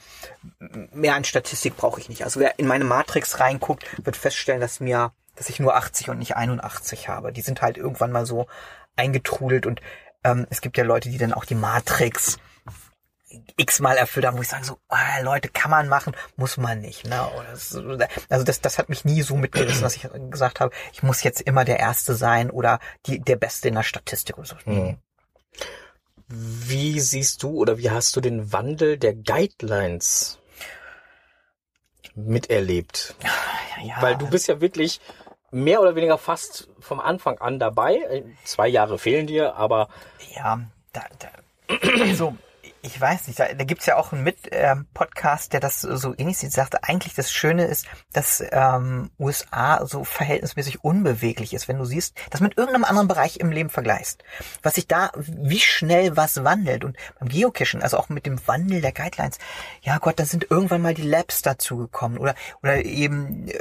[0.93, 2.23] mehr an Statistik brauche ich nicht.
[2.23, 6.19] Also wer in meine Matrix reinguckt, wird feststellen, dass mir, dass ich nur 80 und
[6.19, 7.33] nicht 81 habe.
[7.33, 8.47] Die sind halt irgendwann mal so
[8.95, 9.81] eingetrudelt und
[10.23, 12.37] ähm, es gibt ja Leute, die dann auch die Matrix
[13.57, 17.05] x-mal erfüllt haben, wo ich sage so, ah, Leute, kann man machen, muss man nicht.
[17.05, 17.19] Ne?
[18.29, 21.41] Also das, das hat mich nie so mitgerissen, dass ich gesagt habe, ich muss jetzt
[21.41, 24.55] immer der Erste sein oder die, der Beste in der Statistik oder so.
[24.65, 24.97] Mhm.
[26.27, 30.39] Wie siehst du oder wie hast du den Wandel der Guidelines
[32.15, 33.15] miterlebt?
[33.83, 34.99] Ja, Weil du bist ja wirklich
[35.51, 38.23] mehr oder weniger fast vom Anfang an dabei.
[38.43, 39.87] Zwei Jahre fehlen dir, aber
[40.35, 40.59] Ja,
[40.91, 41.29] da, da
[42.01, 42.35] also
[42.87, 46.53] ich weiß nicht, da, da gibt's ja auch einen Mit-Podcast, der das so ähnlich sieht,
[46.53, 52.17] sagte, eigentlich das Schöne ist, dass ähm, USA so verhältnismäßig unbeweglich ist, wenn du siehst,
[52.29, 54.23] das mit irgendeinem anderen Bereich im Leben vergleichst.
[54.63, 58.81] Was sich da, wie schnell was wandelt und beim Geocachen, also auch mit dem Wandel
[58.81, 59.37] der Guidelines,
[59.81, 63.57] ja Gott, da sind irgendwann mal die Labs dazugekommen oder, oder eben äh,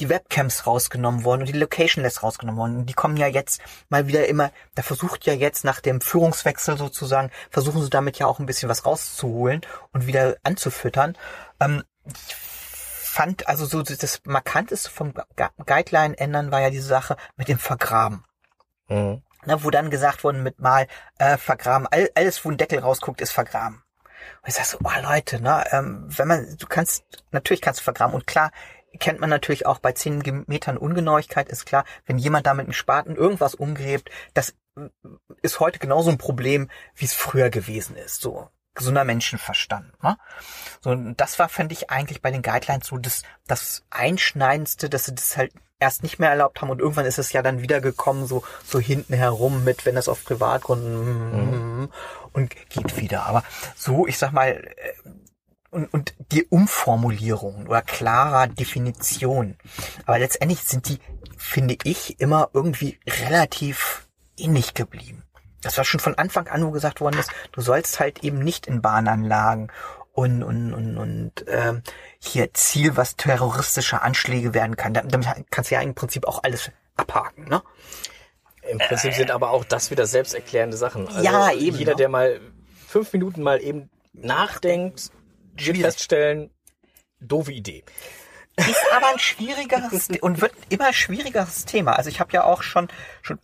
[0.00, 2.76] die Webcams rausgenommen worden und die Locationless rausgenommen worden.
[2.78, 6.76] Und die kommen ja jetzt mal wieder immer, da versucht ja jetzt nach dem Führungswechsel
[6.76, 9.60] sozusagen, versuchen sie damit ja auch ein bisschen was rauszuholen
[9.92, 11.16] und wieder anzufüttern.
[11.60, 12.34] Ähm, ich
[13.12, 17.58] fand, also so das Markanteste vom Gu- Guideline ändern war ja diese Sache mit dem
[17.58, 18.24] Vergraben.
[18.88, 19.22] mhm.
[19.46, 20.86] Ne, wo dann gesagt worden mit mal
[21.18, 23.82] äh, vergraben, all, alles wo ein Deckel rausguckt, ist vergraben.
[24.42, 27.84] Und ich sag so, oh Leute, ne, ähm, wenn man, du kannst, natürlich kannst du
[27.84, 28.50] vergraben und klar,
[28.98, 32.72] kennt man natürlich auch bei 10 Metern Ungenauigkeit, ist klar, wenn jemand da mit einem
[32.72, 34.54] Spaten irgendwas umgräbt, das
[35.42, 40.02] ist heute genauso ein Problem, wie es früher gewesen ist, so gesunder Menschenverstand.
[40.02, 40.16] Ne?
[40.80, 45.04] So, und das war, fand ich, eigentlich bei den Guidelines so das, das Einschneidendste, dass
[45.04, 47.80] sie das halt erst nicht mehr erlaubt haben und irgendwann ist es ja dann wieder
[47.80, 51.90] gekommen, so, so hinten herum mit, wenn das auf Privatgründen
[52.32, 53.24] und geht wieder.
[53.24, 53.42] Aber
[53.76, 55.10] so, ich sag mal, äh,
[55.70, 59.56] und, und die Umformulierung oder klarer Definition.
[60.06, 60.98] Aber letztendlich sind die,
[61.36, 65.24] finde ich, immer irgendwie relativ ähnlich geblieben.
[65.62, 68.66] Das war schon von Anfang an, wo gesagt worden ist, du sollst halt eben nicht
[68.66, 69.70] in Bahnanlagen
[70.12, 71.82] und, und, und, und ähm,
[72.18, 74.94] hier Ziel, was terroristische Anschläge werden kann.
[74.94, 77.62] Damit kannst du ja im Prinzip auch alles abhaken, ne?
[78.68, 81.08] Im Prinzip sind aber auch das wieder selbsterklärende Sachen.
[81.08, 81.96] Also Ja, eben, Jeder, ne?
[81.96, 82.40] der mal
[82.86, 85.10] fünf Minuten mal eben nachdenkt,
[85.64, 85.82] Schwierig.
[85.82, 86.50] feststellen,
[87.20, 87.84] doofe Idee.
[88.56, 91.92] ist aber ein schwierigeres und wird immer schwierigeres Thema.
[91.92, 92.88] Also ich habe ja auch schon
[93.22, 93.38] schon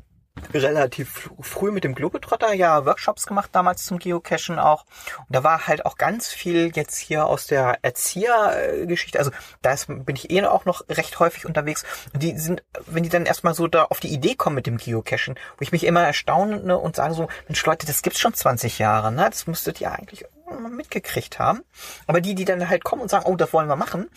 [0.52, 4.84] relativ früh mit dem Globetrotter ja Workshops gemacht, damals zum Geocachen auch.
[5.18, 9.18] Und da war halt auch ganz viel jetzt hier aus der Erziehergeschichte.
[9.18, 9.30] Also
[9.62, 11.84] da ist, bin ich eh auch noch recht häufig unterwegs.
[12.12, 14.76] Und die sind, wenn die dann erstmal so da auf die Idee kommen mit dem
[14.76, 18.78] Geocachen, wo ich mich immer erstaune und sage so, Mensch Leute, das gibt's schon 20
[18.78, 19.28] Jahre, ne?
[19.30, 20.26] Das müsstet ihr eigentlich
[20.70, 21.62] mitgekriegt haben.
[22.06, 24.08] Aber die, die dann halt kommen und sagen, oh, das wollen wir machen,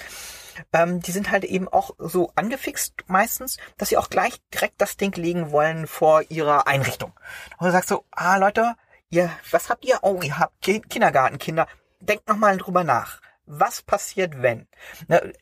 [0.74, 4.98] ähm, die sind halt eben auch so angefixt meistens, dass sie auch gleich direkt das
[4.98, 7.14] Ding legen wollen vor ihrer Einrichtung.
[7.58, 8.76] Und du sagst so, ah Leute,
[9.10, 10.00] ihr, was habt ihr?
[10.02, 11.68] Oh, ihr habt Ki Kindergartenkinder.
[12.02, 13.22] Denkt noch mal drüber nach.
[13.46, 14.68] Was passiert, wenn?
[15.08, 15.34] Ne,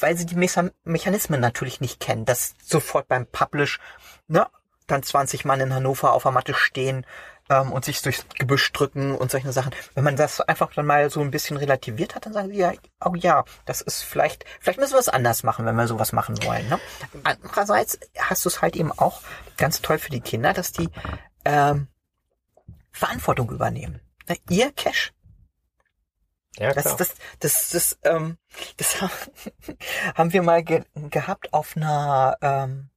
[0.00, 3.80] weil sie die Mecha Mechanismen natürlich nicht kennen, dass sofort beim Publish,
[4.28, 4.46] ne,
[4.86, 7.06] dann 20 Mann in Hannover auf der Matte stehen
[7.48, 9.74] ähm, und sich durchs Gebüsch drücken und solche Sachen.
[9.94, 12.72] Wenn man das einfach dann mal so ein bisschen relativiert hat, dann sagen sie ja,
[13.04, 16.42] oh ja, das ist vielleicht, vielleicht müssen wir es anders machen, wenn wir sowas machen
[16.44, 16.68] wollen.
[16.68, 16.80] Ne?
[17.22, 19.22] Andererseits hast du es halt eben auch
[19.56, 20.88] ganz toll für die Kinder, dass die
[21.44, 21.88] ähm,
[22.90, 24.00] Verantwortung übernehmen.
[24.28, 25.12] Ne, Ihr Cash,
[26.58, 28.38] Ja, das, das, das, das, ähm,
[28.76, 29.12] das haben,
[30.14, 32.90] haben wir mal ge gehabt auf einer ähm,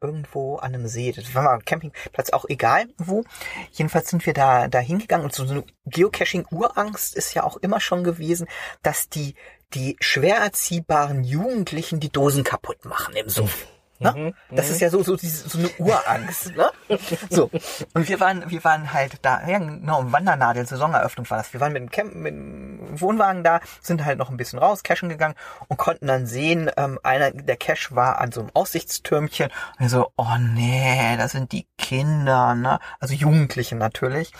[0.00, 1.12] irgendwo an einem See.
[1.12, 3.24] Das war mal ein Campingplatz, auch egal wo.
[3.72, 8.04] Jedenfalls sind wir da da hingegangen und so eine Geocaching-Urangst ist ja auch immer schon
[8.04, 8.46] gewesen,
[8.82, 9.34] dass die
[9.74, 13.66] die schwer erziehbaren Jugendlichen die Dosen kaputt machen im Suff.
[14.00, 14.34] Ne?
[14.50, 16.56] Das ist ja so so, diese, so eine Urangst.
[16.56, 16.70] Ne?
[17.30, 17.50] So
[17.94, 21.52] und wir waren wir waren halt da ja genau Wandernadel Saisoneröffnung war das.
[21.52, 24.82] Wir waren mit dem Camp mit dem Wohnwagen da, sind halt noch ein bisschen raus,
[24.82, 25.34] cashen gegangen
[25.68, 29.50] und konnten dann sehen, ähm, einer der Cache war an so einem Aussichtstürmchen.
[29.78, 32.78] Und so, oh nee, das sind die Kinder, ne?
[32.98, 34.32] Also Jugendliche natürlich.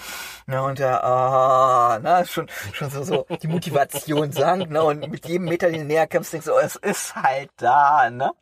[0.47, 4.83] Ne, und der, ah, ne, schon, schon so, so die Motivation sank, ne?
[4.83, 8.11] Und mit jedem Meter, den du näher kommst, denkst du, oh, es ist halt da,
[8.11, 8.33] ne?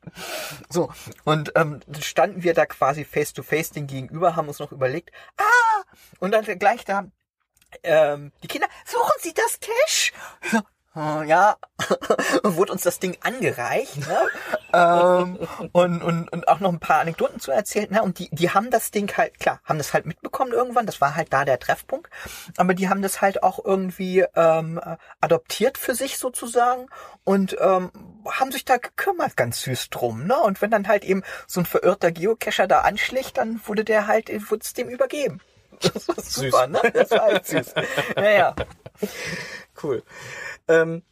[0.70, 0.90] So,
[1.24, 5.10] und ähm, standen wir da quasi face to face den gegenüber, haben uns noch überlegt,
[5.36, 5.82] ah,
[6.20, 7.10] und dann gleich da,
[7.82, 10.12] ähm, die Kinder, suchen Sie das Cash?
[10.42, 10.62] Ich so, "Oh,
[10.98, 11.56] Ja,
[12.42, 14.26] und wurde uns das Ding angereicht, ne?
[14.72, 15.38] ähm,
[15.72, 18.02] und, und, und auch noch ein paar Anekdoten zu erzählt, ne?
[18.02, 21.14] Und die, die haben das Ding halt, klar, haben das halt mitbekommen irgendwann, das war
[21.14, 22.10] halt da der Treffpunkt,
[22.56, 26.86] aber die haben das halt auch irgendwie ähm, äh, adoptiert für sich sozusagen
[27.24, 27.92] und ähm,
[28.28, 30.36] haben sich da gekümmert, ganz süß drum, ne?
[30.38, 34.28] Und wenn dann halt eben so ein verirrter Geocacher da anschlägt, dann wurde der halt,
[34.50, 35.40] wurde es dem übergeben.
[35.80, 36.80] Das war super, ne?
[36.92, 37.74] Das war halt süß.
[38.16, 38.54] Naja.
[39.82, 40.02] Cool.
[40.66, 41.02] Ähm,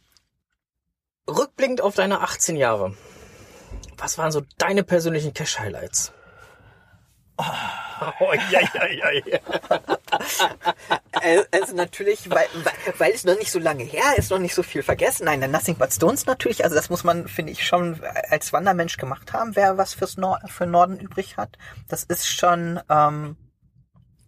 [1.27, 2.95] rückblickend auf deine 18 Jahre.
[3.97, 6.11] Was waren so deine persönlichen Cash-Highlights?
[8.19, 9.39] Oh, ja, ja, ja, ja.
[11.21, 14.53] Äh, Also natürlich, weil, weil, weil es noch nicht so lange her ist, noch nicht
[14.53, 15.25] so viel vergessen.
[15.25, 16.63] Nein, der Nothing But Stones natürlich.
[16.63, 17.99] Also das muss man, finde ich, schon
[18.29, 21.57] als Wandermensch gemacht haben, wer was fürs Nor für Norden übrig hat.
[21.87, 23.35] Das ist schon ähm,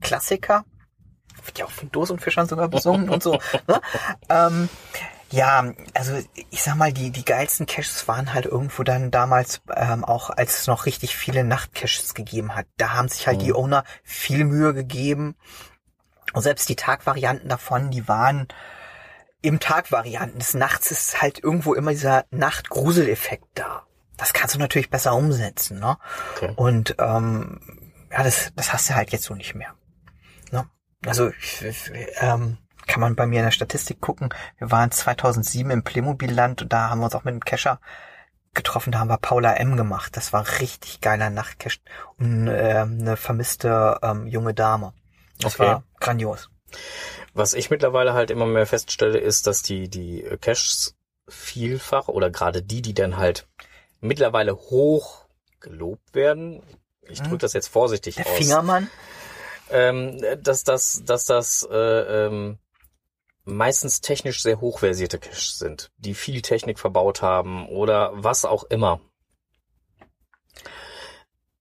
[0.02, 0.66] Klassiker.
[1.46, 3.40] Wird ja auch von Dosenfischern sogar besungen und so.
[3.68, 3.82] Ne?
[4.30, 4.70] Ähm,
[5.32, 6.20] ja, also
[6.50, 10.62] ich sag mal, die, die geilsten Caches waren halt irgendwo dann damals ähm, auch, als
[10.62, 12.66] es noch richtig viele Nachtcaches gegeben hat.
[12.78, 15.36] Da haben sich halt die Owner viel Mühe gegeben.
[16.34, 18.48] Und selbst die Tagvarianten davon, die waren
[19.42, 20.40] im Tagvarianten.
[20.40, 23.84] Des Nachts ist halt irgendwo immer dieser Nachtgruseleffekt da.
[24.18, 25.98] Das kannst du natürlich besser umsetzen, ne?
[26.36, 26.54] Okay.
[26.56, 27.60] Und ähm,
[28.12, 29.74] ja, das, das hast du halt jetzt so nicht mehr.
[31.06, 31.32] Also
[32.20, 34.30] ähm, kann man bei mir in der Statistik gucken.
[34.58, 37.80] Wir waren 2007 im Playmobil-Land und da haben wir uns auch mit einem Cacher
[38.54, 38.92] getroffen.
[38.92, 40.18] Da haben wir Paula M gemacht.
[40.18, 41.80] Das war richtig geiler Nachtcache
[42.18, 44.94] und ähm, eine vermisste ähm, junge Dame.
[45.40, 45.68] Das Okay.
[45.68, 46.50] war grandios.
[47.34, 50.96] Was ich mittlerweile halt immer mehr feststelle, ist, dass die, die äh, Caches
[51.28, 53.48] vielfach oder gerade die, die dann halt
[54.02, 55.26] mittlerweile hoch
[55.60, 56.64] gelobt werden,
[57.04, 58.90] ich drücke das jetzt vorsichtig Der aus, Fingermann.
[59.72, 61.76] Ähm, dass das, dass das äh,
[62.26, 62.58] ähm,
[63.46, 69.02] meistens technisch sehr hochversierte Caches sind, die viel Technik verbaut haben oder was auch immer.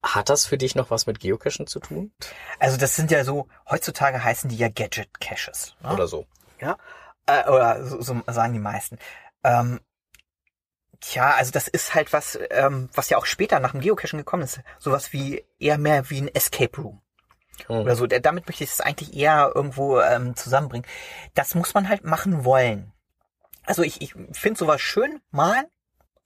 [0.02, 2.12] Hat das für dich noch was mit Geocachen zu tun?
[2.58, 5.74] Also das sind ja so, heutzutage heißen die ja Gadget-Caches.
[5.82, 5.92] Ne?
[5.92, 6.26] Oder so?
[6.60, 6.78] Ja,
[7.26, 8.98] äh, oder so, so sagen die meisten.
[9.42, 9.80] Ähm,
[11.00, 14.42] Tja, also das ist halt was, ähm, was ja auch später nach dem Geocachen gekommen
[14.42, 14.60] ist.
[14.78, 17.00] Sowas wie eher mehr wie ein Escape Room.
[17.66, 17.80] Hm.
[17.80, 18.06] Oder so.
[18.06, 20.86] Damit möchte ich es eigentlich eher irgendwo ähm, zusammenbringen.
[21.34, 22.92] Das muss man halt machen wollen.
[23.64, 25.66] Also ich, ich finde sowas schön, mal,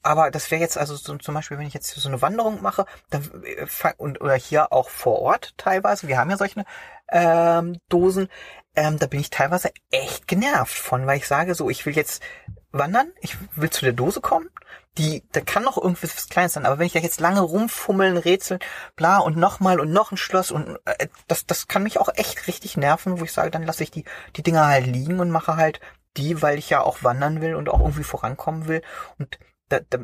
[0.02, 2.86] aber das wäre jetzt also so, zum Beispiel, wenn ich jetzt so eine Wanderung mache,
[3.10, 3.66] dann äh,
[3.96, 6.64] und oder hier auch vor Ort teilweise, wir haben ja solche
[7.10, 8.28] ähm, Dosen,
[8.74, 12.22] ähm, da bin ich teilweise echt genervt von, weil ich sage so, ich will jetzt
[12.72, 14.48] wandern, ich will zu der Dose kommen,
[14.98, 18.18] die, da kann noch irgendwie was Kleines sein, aber wenn ich da jetzt lange rumfummeln,
[18.18, 18.60] rätseln,
[18.94, 22.46] bla und nochmal und noch ein Schloss und äh, das, das kann mich auch echt
[22.46, 24.04] richtig nerven, wo ich sage, dann lasse ich die,
[24.36, 25.80] die Dinger halt liegen und mache halt
[26.18, 28.82] die, weil ich ja auch wandern will und auch irgendwie vorankommen will
[29.18, 29.38] und
[29.70, 30.00] da, da,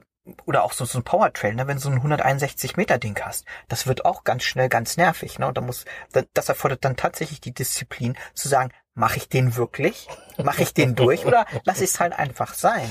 [0.46, 3.44] oder auch so, so ein Powertrail, ne, wenn du so ein 161 Meter Ding hast,
[3.68, 6.96] das wird auch ganz schnell ganz nervig, ne, und da muss, da, das erfordert dann
[6.96, 10.08] tatsächlich die Disziplin zu sagen, mache ich den wirklich,
[10.42, 12.88] mache ich den durch oder lasse ich es halt einfach sein.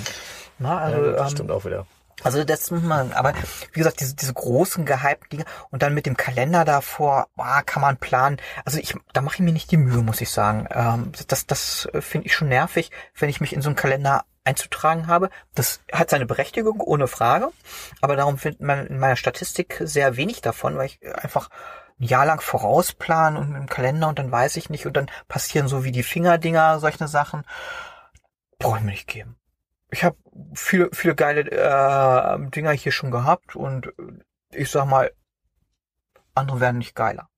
[0.59, 1.85] Na, also, Ja, das ähm, stimmt auch wieder.
[2.23, 3.33] also das muss man, aber
[3.73, 7.81] wie gesagt, diese, diese großen gehypten Dinge und dann mit dem Kalender davor, ah, kann
[7.81, 8.37] man planen.
[8.65, 10.67] Also ich, da mache ich mir nicht die Mühe, muss ich sagen.
[10.71, 15.07] Ähm, das das finde ich schon nervig, wenn ich mich in so einen Kalender einzutragen
[15.07, 15.29] habe.
[15.53, 17.49] Das hat seine Berechtigung, ohne Frage.
[18.01, 21.49] Aber darum findet man in meiner Statistik sehr wenig davon, weil ich einfach
[21.99, 25.67] ein Jahr lang vorausplan und im Kalender und dann weiß ich nicht und dann passieren
[25.67, 27.43] so wie die Fingerdinger, solche Sachen.
[28.59, 29.37] Brauche ich mir nicht geben
[29.91, 30.17] ich habe
[30.53, 33.91] viele, viele geile äh, Dinger hier schon gehabt und
[34.51, 35.11] ich sag mal,
[36.33, 37.29] andere werden nicht geiler.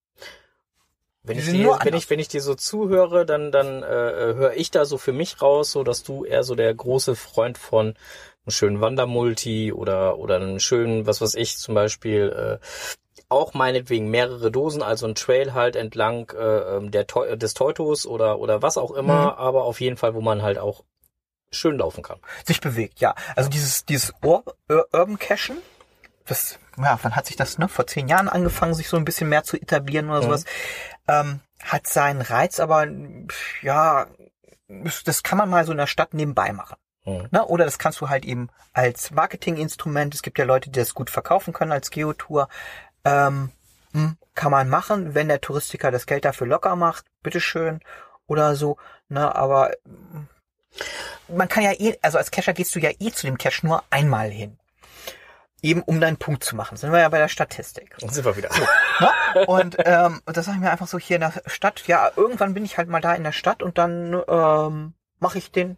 [1.24, 4.54] Wenn Die ich, nur wenn, ich, wenn ich dir so zuhöre, dann, dann äh, höre
[4.54, 7.88] ich da so für mich raus, so dass du eher so der große Freund von
[7.88, 12.66] einem schönen Wandermulti oder, oder einem schönen, was weiß ich, zum Beispiel äh,
[13.28, 18.40] auch meinetwegen mehrere Dosen, also ein Trail halt entlang äh, ähm, der des Teutos oder,
[18.40, 20.84] oder was auch immer, aber auf jeden Fall, wo man halt auch
[21.52, 22.20] schön laufen kann.
[22.46, 23.16] Sich bewegt, ja.
[23.36, 25.58] Also dieses, dieses Ur Ur Urban Cashen,
[26.26, 27.68] das, ja, wann hat sich das, ne?
[27.68, 30.24] Vor zehn Jahren angefangen, sich so ein bisschen mehr zu etablieren oder Mhm.
[30.24, 30.46] sowas.
[31.08, 32.88] Ähm, hat seinen Reiz, aber
[33.62, 34.08] ja,
[35.06, 36.78] das kann man mal so in der Stadt nebenbei machen.
[37.06, 37.28] Mhm.
[37.32, 37.46] Ne?
[37.46, 41.10] Oder das kannst du halt eben als Marketinginstrument, es gibt ja Leute, die das gut
[41.10, 42.48] verkaufen können als Geotour,
[43.04, 43.52] ähm,
[43.94, 47.80] hm, kann man machen, wenn der Touristiker das Geld dafür locker macht, bitteschön,
[48.28, 48.78] oder so,
[49.08, 50.28] ne, aber hm,
[51.28, 53.84] man kann ja eh, also als Cacher gehst du ja eh zu dem Cache nur
[53.90, 54.58] einmal hin.
[55.62, 56.78] Eben um deinen Punkt zu machen.
[56.78, 57.96] Sind wir ja bei der Statistik.
[58.00, 58.50] Dann sind wir wieder.
[58.50, 59.46] Ne?
[59.48, 61.86] Und ähm, und das sage ich mir einfach so hier in der Stadt.
[61.88, 65.52] Ja, irgendwann bin ich halt mal da in der Stadt und dann ähm, mache ich
[65.52, 65.78] den,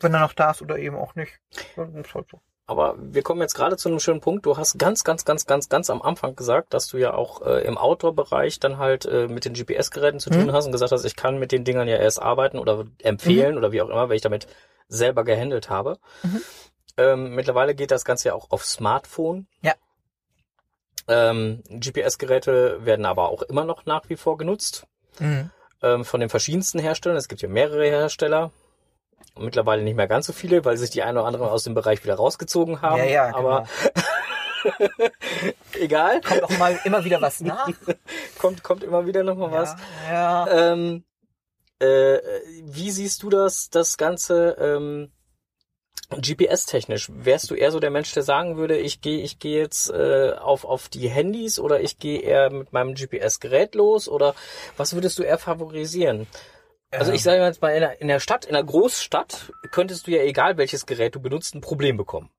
[0.00, 1.40] wenn er noch da ist oder eben auch nicht.
[1.76, 2.40] Das ist halt so.
[2.70, 4.46] Aber wir kommen jetzt gerade zu einem schönen Punkt.
[4.46, 7.64] Du hast ganz, ganz, ganz, ganz, ganz am Anfang gesagt, dass du ja auch äh,
[7.66, 10.52] im Outdoor-Bereich dann halt äh, mit den GPS-Geräten zu tun Mhm.
[10.52, 13.72] hast und gesagt hast, ich kann mit den Dingern ja erst arbeiten oder empfehlen oder
[13.72, 14.46] wie auch immer, weil ich damit
[14.86, 15.98] selber gehandelt habe.
[16.22, 16.42] Mhm.
[16.96, 19.48] Ähm, mittlerweile geht das Ganze ja auch auf Smartphone.
[19.62, 19.74] Ja.
[21.08, 24.86] Ähm, GPS-Geräte werden aber auch immer noch nach wie vor genutzt
[25.18, 25.50] Mhm.
[25.82, 27.18] ähm, von den verschiedensten Herstellern.
[27.18, 28.52] Es gibt ja mehrere Hersteller.
[29.40, 32.02] Mittlerweile nicht mehr ganz so viele, weil sich die eine oder andere aus dem Bereich
[32.04, 32.98] wieder rausgezogen haben.
[32.98, 33.38] Ja, ja, genau.
[33.38, 33.66] Aber
[35.80, 37.70] egal, Kommt auch mal immer wieder was nach.
[38.38, 39.76] kommt, kommt immer wieder noch mal was.
[40.08, 40.72] Ja, ja.
[40.72, 41.04] Ähm,
[41.78, 42.18] äh,
[42.64, 45.10] wie siehst du das, das Ganze ähm,
[46.10, 47.10] GPS-technisch?
[47.12, 50.32] Wärst du eher so der Mensch, der sagen würde, ich gehe ich gehe jetzt äh,
[50.32, 54.08] auf, auf die Handys oder ich gehe eher mit meinem GPS-Gerät los?
[54.08, 54.34] Oder
[54.76, 56.26] was würdest du eher favorisieren?
[56.92, 60.06] Also ich Ähm, sage jetzt mal, in der, in der Stadt, in der Großstadt, könntest
[60.06, 62.30] du ja, egal welches Gerät du benutzt, ein Problem bekommen.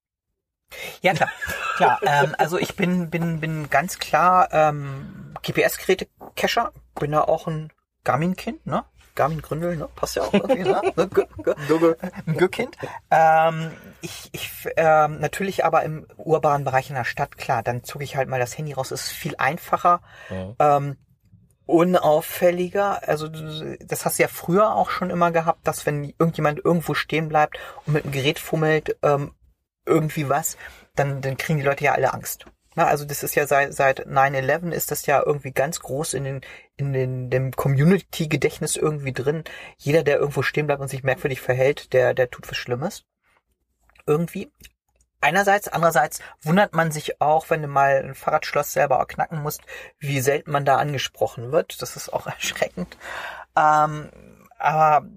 [1.02, 1.30] Ja, klar.
[1.76, 6.72] klar ähm, also ich bin, bin, bin ganz klar ähm, GPS-Geräte-Cacher.
[7.00, 7.72] Bin da auch ein
[8.04, 8.86] Garmin-Kind, ne?
[9.16, 9.90] Garmin Gründel, ne?
[9.96, 10.82] Passt ja auch irgendwie, ne?
[10.96, 11.98] Ne?
[12.26, 12.78] Ein Gürkind.
[13.10, 13.72] Ähm,
[14.02, 18.16] ich, ich ähm, natürlich aber im urbanen Bereich in der Stadt, klar, dann zog ich
[18.16, 20.78] halt mal das Handy raus, ist viel einfacher, Ja.
[20.78, 20.98] ähm,
[21.72, 23.08] unauffälliger.
[23.08, 27.30] Also das hast du ja früher auch schon immer gehabt, dass wenn irgendjemand irgendwo stehen
[27.30, 29.34] bleibt und mit dem Gerät fummelt, ähm,
[29.86, 30.58] irgendwie was,
[30.96, 32.46] dann, dann kriegen die Leute ja alle Angst.
[32.76, 36.24] Na, also das ist ja seit, seit 9-11 ist das ja irgendwie ganz groß in
[36.24, 36.42] den,
[36.78, 39.44] in den, dem Community-Gedächtnis irgendwie drin.
[39.78, 43.04] Jeder, der irgendwo stehen bleibt und sich merkwürdig verhält, der, der tut was Schlimmes.
[44.08, 44.52] Irgendwie.
[45.22, 49.62] Einerseits, andererseits wundert man sich auch, wenn du mal ein Fahrradschloss selber knacken musst,
[50.00, 51.82] wie selten man da angesprochen wird.
[51.82, 52.98] Das ist auch erschreckend.
[53.56, 54.10] Ähm,
[54.58, 55.08] aber,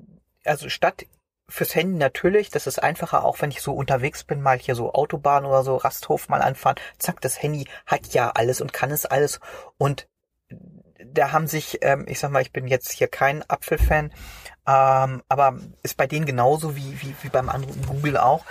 [0.44, 1.06] also statt
[1.48, 4.92] fürs Handy natürlich, das ist einfacher, auch wenn ich so unterwegs bin, mal hier so
[4.92, 6.76] Autobahn oder so Rasthof mal anfahren.
[6.98, 9.40] Zack, das Handy hat ja alles und kann es alles.
[9.78, 10.08] Und
[11.04, 14.12] da haben sich, ähm, ich sag mal, ich bin jetzt hier kein Apfelfan,
[14.66, 18.44] ähm, aber ist bei denen genauso wie, wie, wie beim anderen Google auch.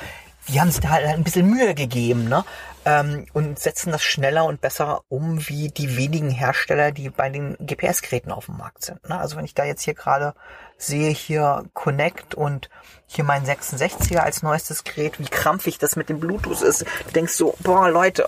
[0.48, 2.44] Die haben sich da halt ein bisschen Mühe gegeben, ne?
[2.86, 7.56] Ähm, und setzen das schneller und besser um wie die wenigen Hersteller, die bei den
[7.66, 9.08] GPS-Geräten auf dem Markt sind.
[9.08, 9.18] Ne?
[9.18, 10.34] Also wenn ich da jetzt hier gerade
[10.78, 12.70] sehe, hier Connect und
[13.08, 16.82] hier mein 66er als neuestes Gerät, wie krampfig das mit dem Bluetooth ist.
[16.82, 18.28] Du denkst so, boah Leute,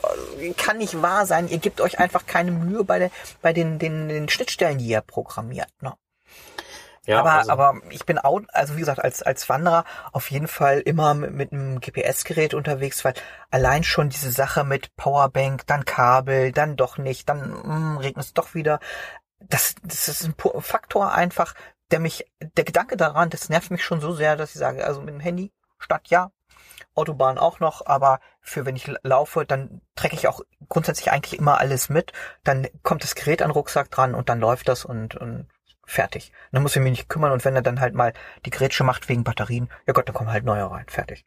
[0.56, 3.12] kann nicht wahr sein, ihr gebt euch einfach keine Mühe bei, der,
[3.42, 5.70] bei den, den, den Schnittstellen, die ihr programmiert.
[5.82, 5.94] Ne?
[7.06, 7.52] Ja, aber, also.
[7.52, 11.32] aber ich bin auch, also wie gesagt, als, als Wanderer auf jeden Fall immer mit,
[11.32, 13.14] mit einem GPS-Gerät unterwegs, weil
[13.52, 18.34] allein schon diese Sache mit Powerbank, dann Kabel, dann doch nicht, dann hm, regnet es
[18.34, 18.80] doch wieder.
[19.40, 21.54] Das, das ist ein Faktor einfach,
[21.92, 22.26] der mich,
[22.58, 25.20] der Gedanke daran, das nervt mich schon so sehr, dass ich sage, also mit dem
[25.20, 26.32] Handy, Stadt ja,
[26.96, 31.60] Autobahn auch noch, aber für wenn ich laufe, dann trecke ich auch grundsätzlich eigentlich immer
[31.60, 32.14] alles mit.
[32.44, 35.48] Dann kommt das Gerät an den Rucksack dran und dann läuft das und, und
[35.86, 36.32] fertig.
[36.52, 38.14] Dann muss ich mich nicht kümmern und wenn er dann halt mal
[38.46, 41.26] die Grätsche macht wegen Batterien, ja Gott, dann kommen halt neue rein, fertig.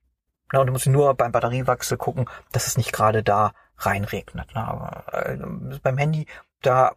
[0.52, 4.48] Na, und du musst nur beim Batteriewachsel gucken, dass es nicht gerade da reinregnet.
[4.54, 5.36] Na, aber äh,
[5.82, 6.26] beim Handy,
[6.62, 6.96] da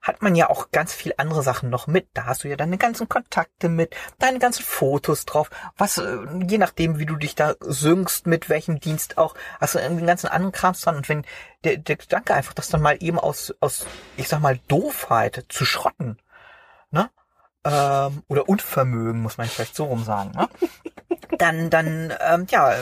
[0.00, 2.08] hat man ja auch ganz viel andere Sachen noch mit.
[2.14, 6.58] Da hast du ja deine ganzen Kontakte mit, deine ganzen Fotos drauf, was, äh, je
[6.58, 10.52] nachdem, wie du dich da synkst, mit welchem Dienst auch, hast du den ganzen anderen
[10.52, 10.96] Krams dran.
[10.96, 11.24] Und wenn
[11.64, 13.86] der, der Gedanke einfach, das dann mal eben aus, aus,
[14.16, 16.18] ich sag mal, Doofheit zu schrotten,
[16.90, 17.10] ne?
[17.64, 20.48] Ähm, oder Unvermögen, muss man vielleicht so rum sagen, ne?
[21.38, 22.74] dann, dann, ähm, ja.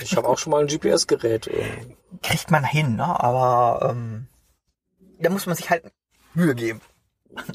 [0.00, 1.48] Ich habe auch schon mal ein GPS-Gerät.
[1.48, 1.96] Ähm.
[2.22, 3.20] Kriegt man hin, ne?
[3.20, 4.28] Aber ähm,
[5.18, 5.84] da muss man sich halt
[6.34, 6.80] Mühe geben.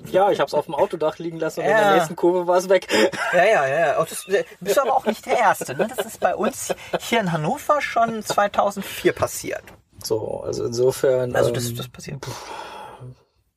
[0.05, 1.77] Ja, ich habe es auf dem Autodach liegen lassen und ja.
[1.77, 2.87] in der nächsten Kurve war es weg.
[3.33, 3.99] Ja, ja, ja.
[3.99, 4.25] Und das
[4.61, 5.75] bist aber auch nicht der Erste.
[5.75, 5.89] Ne?
[5.93, 9.63] Das ist bei uns hier in Hannover schon 2004 passiert.
[10.01, 11.35] So, also insofern.
[11.35, 12.25] Also das, ähm, das passiert.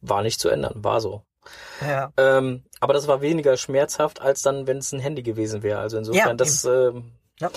[0.01, 1.23] War nicht zu ändern, war so.
[1.81, 2.13] Ja.
[2.17, 5.81] Ähm, aber das war weniger schmerzhaft, als dann, wenn es ein Handy gewesen wäre.
[5.81, 6.65] Also insofern, ja, das.
[6.65, 7.51] Ähm, ja.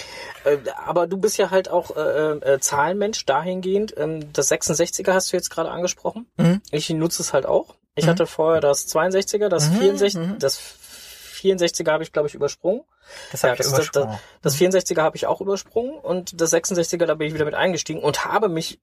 [0.44, 3.96] Äh, aber du bist ja halt auch äh, äh, Zahlenmensch dahingehend.
[3.98, 6.28] Ähm, das 66er hast du jetzt gerade angesprochen.
[6.38, 6.62] Mhm.
[6.72, 7.76] Ich nutze es halt auch.
[7.96, 8.10] Ich mhm.
[8.12, 9.78] hatte vorher das 62er, das mhm.
[9.78, 10.40] 64, mhm.
[10.40, 10.60] das
[11.42, 12.84] 64er habe ich glaube ich übersprungen.
[13.32, 14.20] Das, ja, ich das, übersprungen.
[14.42, 17.56] das, das 64er habe ich auch übersprungen und das 66er da bin ich wieder mit
[17.56, 18.80] eingestiegen und habe mich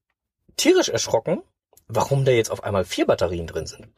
[0.56, 1.42] tierisch erschrocken,
[1.86, 3.88] warum da jetzt auf einmal vier Batterien drin sind.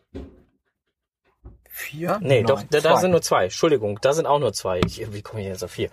[1.72, 2.18] Vier?
[2.20, 3.44] Nee, Nein, doch, da, da, sind nur zwei.
[3.44, 4.80] Entschuldigung, da sind auch nur zwei.
[4.84, 5.88] Ich, wie komme ich jetzt auf vier?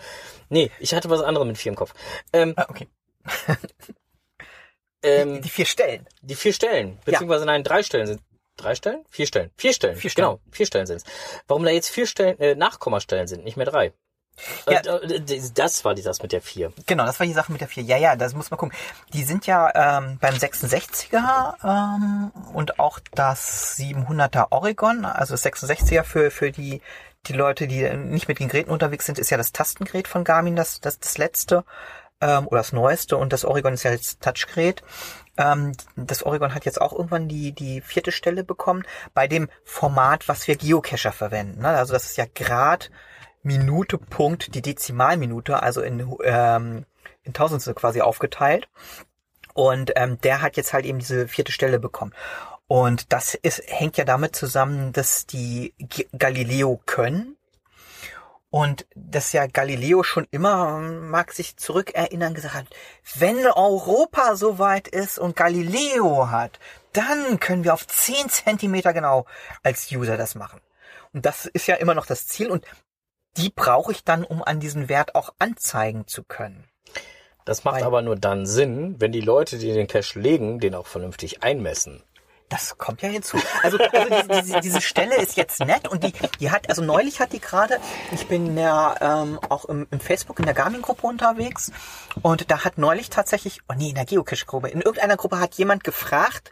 [0.49, 1.93] Nee, ich hatte was anderes mit vier im Kopf.
[2.33, 2.87] Ähm, ah, okay.
[5.03, 6.07] ähm, die, die, vier Stellen.
[6.21, 6.97] Die vier Stellen.
[7.05, 7.51] Beziehungsweise ja.
[7.51, 8.21] nein, drei Stellen sind.
[8.57, 9.05] Drei Stellen?
[9.09, 9.51] Vier Stellen.
[9.55, 9.95] Vier Stellen.
[9.95, 10.27] Vier Stellen.
[10.27, 11.03] Genau, vier Stellen sind es.
[11.47, 13.93] Warum da jetzt vier Stellen, äh, Nachkommastellen sind, nicht mehr drei?
[14.69, 14.79] Ja.
[14.79, 15.21] Äh,
[15.53, 16.71] das war die das mit der 4.
[16.85, 17.83] Genau, das war die Sache mit der 4.
[17.83, 18.77] Ja, ja, das muss man gucken.
[19.13, 26.03] Die sind ja ähm, beim 66er ähm, und auch das 700er Oregon, also das 66er
[26.03, 26.81] für, für die,
[27.25, 30.55] die Leute, die nicht mit den Geräten unterwegs sind, ist ja das Tastengerät von Garmin,
[30.55, 31.63] das, das, das letzte
[32.21, 34.83] ähm, oder das neueste und das Oregon ist ja jetzt Touchgerät.
[35.37, 38.83] Ähm, das Oregon hat jetzt auch irgendwann die, die vierte Stelle bekommen
[39.13, 41.61] bei dem Format, was wir Geocacher verwenden.
[41.61, 41.69] Ne?
[41.69, 42.89] Also das ist ja Grad
[43.47, 46.85] Minute, Punkt, die Dezimalminute, also in, ähm,
[47.23, 48.69] in Tausendstel quasi aufgeteilt.
[49.53, 52.13] Und ähm, der hat jetzt halt eben diese vierte Stelle bekommen.
[52.67, 55.73] Und das ist, hängt ja damit zusammen, dass die
[56.17, 57.37] Galileo können.
[58.49, 62.67] Und dass ja Galileo schon immer, mag sich zurückerinnern, gesagt hat,
[63.15, 66.59] wenn Europa so weit ist und Galileo hat,
[66.93, 69.25] dann können wir auf 10 Zentimeter genau
[69.63, 70.61] als User das machen.
[71.13, 72.49] Und das ist ja immer noch das Ziel.
[72.49, 72.65] Und
[73.37, 76.65] die brauche ich dann, um an diesen Wert auch anzeigen zu können.
[77.45, 80.75] Das macht Weil, aber nur dann Sinn, wenn die Leute, die den Cache legen, den
[80.75, 82.03] auch vernünftig einmessen.
[82.49, 83.37] Das kommt ja hinzu.
[83.61, 87.19] Also, also diese, diese, diese Stelle ist jetzt nett und die, die hat, also neulich
[87.19, 87.77] hat die gerade,
[88.13, 91.71] ich bin ja ähm, auch im, im Facebook in der Garmin-Gruppe unterwegs
[92.21, 95.83] und da hat neulich tatsächlich, oh nee, in der Geocache-Gruppe, in irgendeiner Gruppe hat jemand
[95.83, 96.51] gefragt,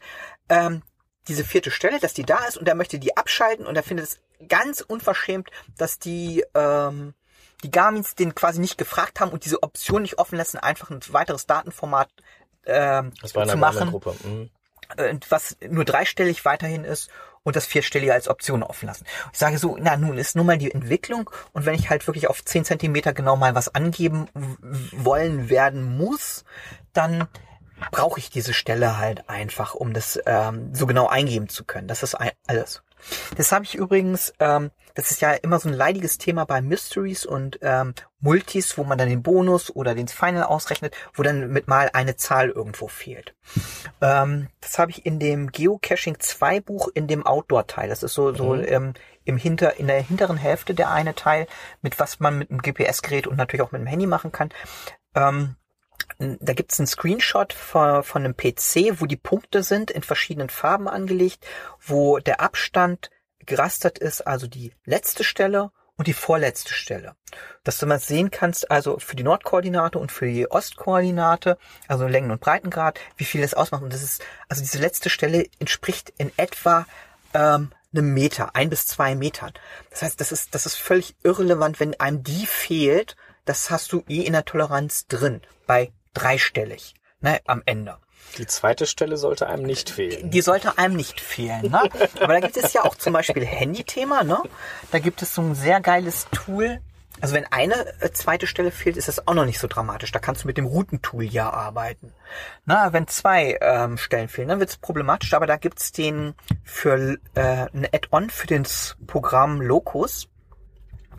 [0.49, 0.81] ähm,
[1.27, 4.05] diese vierte Stelle, dass die da ist und er möchte die abschalten und er findet
[4.05, 7.13] es ganz unverschämt, dass die ähm,
[7.63, 10.99] die Garmins den quasi nicht gefragt haben und diese Option nicht offen lassen, einfach ein
[11.09, 12.09] weiteres Datenformat
[12.65, 13.91] ähm, zu machen,
[14.23, 14.49] mhm.
[14.97, 17.09] Äh, was nur dreistellig weiterhin ist
[17.41, 19.05] und das vierstellige als Option offen lassen.
[19.33, 22.27] Ich sage so, na nun ist nun mal die Entwicklung und wenn ich halt wirklich
[22.27, 24.27] auf 10 Zentimeter genau mal was angeben
[24.91, 26.45] wollen werden muss,
[26.93, 27.27] dann
[27.91, 31.87] brauche ich diese Stelle halt einfach, um das ähm, so genau eingeben zu können.
[31.87, 32.15] Das ist
[32.47, 32.83] alles.
[33.37, 37.25] Das habe ich übrigens, ähm, das ist ja immer so ein leidiges Thema bei Mysteries
[37.25, 41.67] und ähm, Multis, wo man dann den Bonus oder den Final ausrechnet, wo dann mit
[41.67, 43.35] mal eine Zahl irgendwo fehlt.
[44.01, 47.87] Ähm, das habe ich in dem Geocaching 2 Buch in dem Outdoor-Teil.
[47.87, 48.65] Das ist so, so mhm.
[48.67, 51.47] ähm, im Hinter, in der hinteren Hälfte der eine Teil,
[51.81, 54.49] mit was man mit einem GPS-Gerät und natürlich auch mit dem Handy machen kann.
[55.15, 55.55] Ähm,
[56.17, 60.87] da gibt's einen Screenshot von, von einem PC, wo die Punkte sind in verschiedenen Farben
[60.87, 61.45] angelegt,
[61.81, 63.09] wo der Abstand
[63.45, 67.15] gerastert ist, also die letzte Stelle und die vorletzte Stelle.
[67.63, 72.31] Dass du mal sehen kannst, also für die Nordkoordinate und für die Ostkoordinate, also Längen-
[72.31, 73.83] und Breitengrad, wie viel das ausmacht.
[73.83, 76.85] Und das ist, also diese letzte Stelle entspricht in etwa
[77.33, 79.53] ähm, einem Meter, ein bis zwei Metern.
[79.89, 83.15] Das heißt, das ist, das ist völlig irrelevant, wenn einem die fehlt,
[83.45, 87.97] das hast du eh in der Toleranz drin, bei dreistellig, ne, am Ende.
[88.37, 90.29] Die zweite Stelle sollte einem nicht fehlen.
[90.29, 91.71] Die sollte einem nicht fehlen.
[91.71, 91.89] Ne?
[92.19, 94.23] Aber da gibt es ja auch zum Beispiel Handy-Thema.
[94.23, 94.41] Ne?
[94.91, 96.81] Da gibt es so ein sehr geiles Tool.
[97.21, 100.11] Also wenn eine äh, zweite Stelle fehlt, ist das auch noch nicht so dramatisch.
[100.11, 102.13] Da kannst du mit dem Routentool ja arbeiten.
[102.65, 105.33] Na, wenn zwei ähm, Stellen fehlen, dann wird es problematisch.
[105.33, 106.33] Aber da gibt's den
[106.65, 110.27] für äh, ein Add-on für das Programm Locus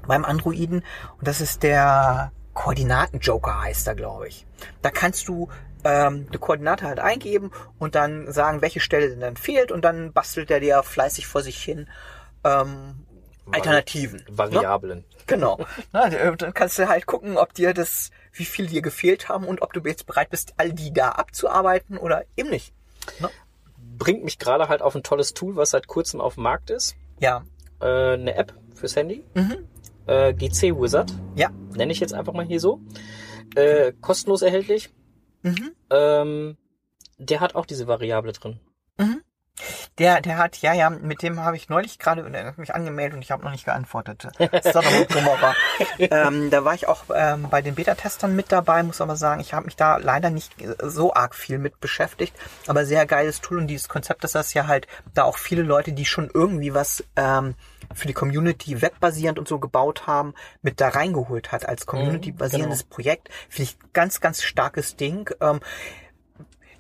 [0.07, 0.85] beim Androiden.
[1.19, 4.47] Und das ist der Koordinaten-Joker heißt er, glaube ich.
[4.83, 5.49] Da kannst du
[5.85, 10.13] ähm, eine Koordinate halt eingeben und dann sagen, welche Stelle denn dann fehlt und dann
[10.13, 11.89] bastelt er dir fleißig vor sich hin
[12.45, 13.07] ähm,
[13.51, 14.21] Alternativen.
[14.27, 14.39] ne?
[14.39, 15.05] Variablen.
[15.27, 15.59] Genau.
[15.93, 19.63] Na, dann kannst du halt gucken, ob dir das, wie viel dir gefehlt haben und
[19.63, 22.73] ob du jetzt bereit bist, all die da abzuarbeiten oder eben nicht.
[23.21, 23.31] Ne?
[23.99, 26.97] Bringt mich gerade halt auf ein tolles Tool, was seit kurzem auf dem Markt ist.
[27.21, 27.45] Ja.
[27.81, 29.25] Äh, eine App fürs Handy.
[29.35, 29.69] Mhm.
[30.07, 31.13] Äh, GC Wizard.
[31.35, 31.51] Ja.
[31.75, 32.81] Nenne ich jetzt einfach mal hier so.
[33.55, 34.91] Äh, kostenlos erhältlich.
[35.43, 35.73] Mhm.
[35.91, 36.57] Ähm,
[37.19, 38.61] der hat auch diese Variable drin.
[38.99, 39.23] Mhm.
[39.99, 42.22] Der, der hat, ja, ja, mit dem habe ich neulich gerade
[42.57, 44.28] mich angemeldet und ich habe noch nicht geantwortet.
[44.38, 45.55] Das ist ein Dummerer.
[45.99, 49.55] ähm, da war ich auch ähm, bei den Beta-Testern mit dabei, muss aber sagen, ich
[49.55, 52.34] habe mich da leider nicht so arg viel mit beschäftigt,
[52.66, 55.92] aber sehr geiles Tool und dieses Konzept ist das ja halt, da auch viele Leute,
[55.92, 57.55] die schon irgendwie was ähm,
[57.94, 63.30] für die Community webbasierend und so gebaut haben, mit da reingeholt hat als Community-basierendes Projekt.
[63.49, 65.30] Finde ich ganz, ganz starkes Ding.
[65.40, 65.61] Ähm,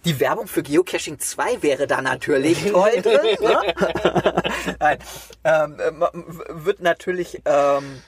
[0.06, 3.36] die Werbung für Geocaching 2 wäre da natürlich toll drin.
[3.40, 3.74] Ne?
[4.80, 4.98] Nein,
[5.44, 8.02] ähm, ähm, wird natürlich, ähm,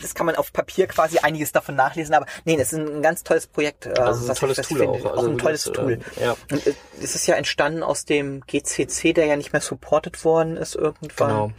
[0.00, 3.22] das kann man auf Papier quasi einiges davon nachlesen, aber nee, das ist ein ganz
[3.22, 3.86] tolles Projekt.
[3.86, 4.98] äh, Also ein tolles Tool finde.
[5.00, 5.04] auch.
[5.06, 5.98] Auch Also ein tolles das, äh, Tool.
[6.20, 6.36] ja.
[6.50, 10.56] Und äh, es ist ja entstanden aus dem GCC, der ja nicht mehr supported worden
[10.56, 11.28] ist irgendwann.
[11.28, 11.52] Genau.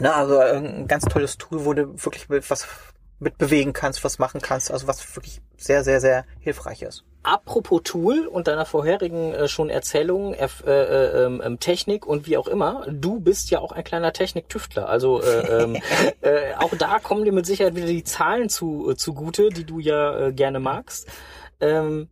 [0.00, 2.66] Ne, also äh, ein ganz tolles Tool, wo du wirklich was
[3.20, 7.04] mit bewegen kannst, was machen kannst, also was wirklich sehr, sehr, sehr hilfreich ist.
[7.24, 12.26] Apropos Tool und deiner vorherigen äh, schon Erzählung, F, äh, äh, ähm, ähm, Technik und
[12.26, 14.88] wie auch immer, du bist ja auch ein kleiner Techniktüftler.
[14.88, 15.76] Also äh, ähm,
[16.20, 19.78] äh, auch da kommen dir mit Sicherheit wieder die Zahlen zu äh, zugute, die du
[19.78, 21.06] ja äh, gerne magst.
[21.60, 22.08] Ähm,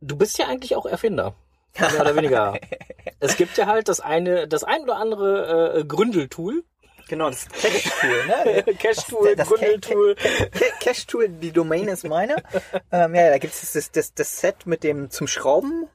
[0.00, 1.34] du bist ja eigentlich auch Erfinder.
[1.78, 2.58] Mehr oder weniger.
[3.20, 6.64] es gibt ja halt das eine, das ein oder andere äh, Gründeltool.
[7.08, 8.64] Genau, das Cache-Tool, ne?
[8.78, 10.16] Cache-Tool, Das Gründeltool.
[10.16, 12.36] Ca- Cache-Tool, die Domain ist meine.
[12.92, 15.88] ähm, ja, da gibt es das, das, das Set mit dem zum Schrauben,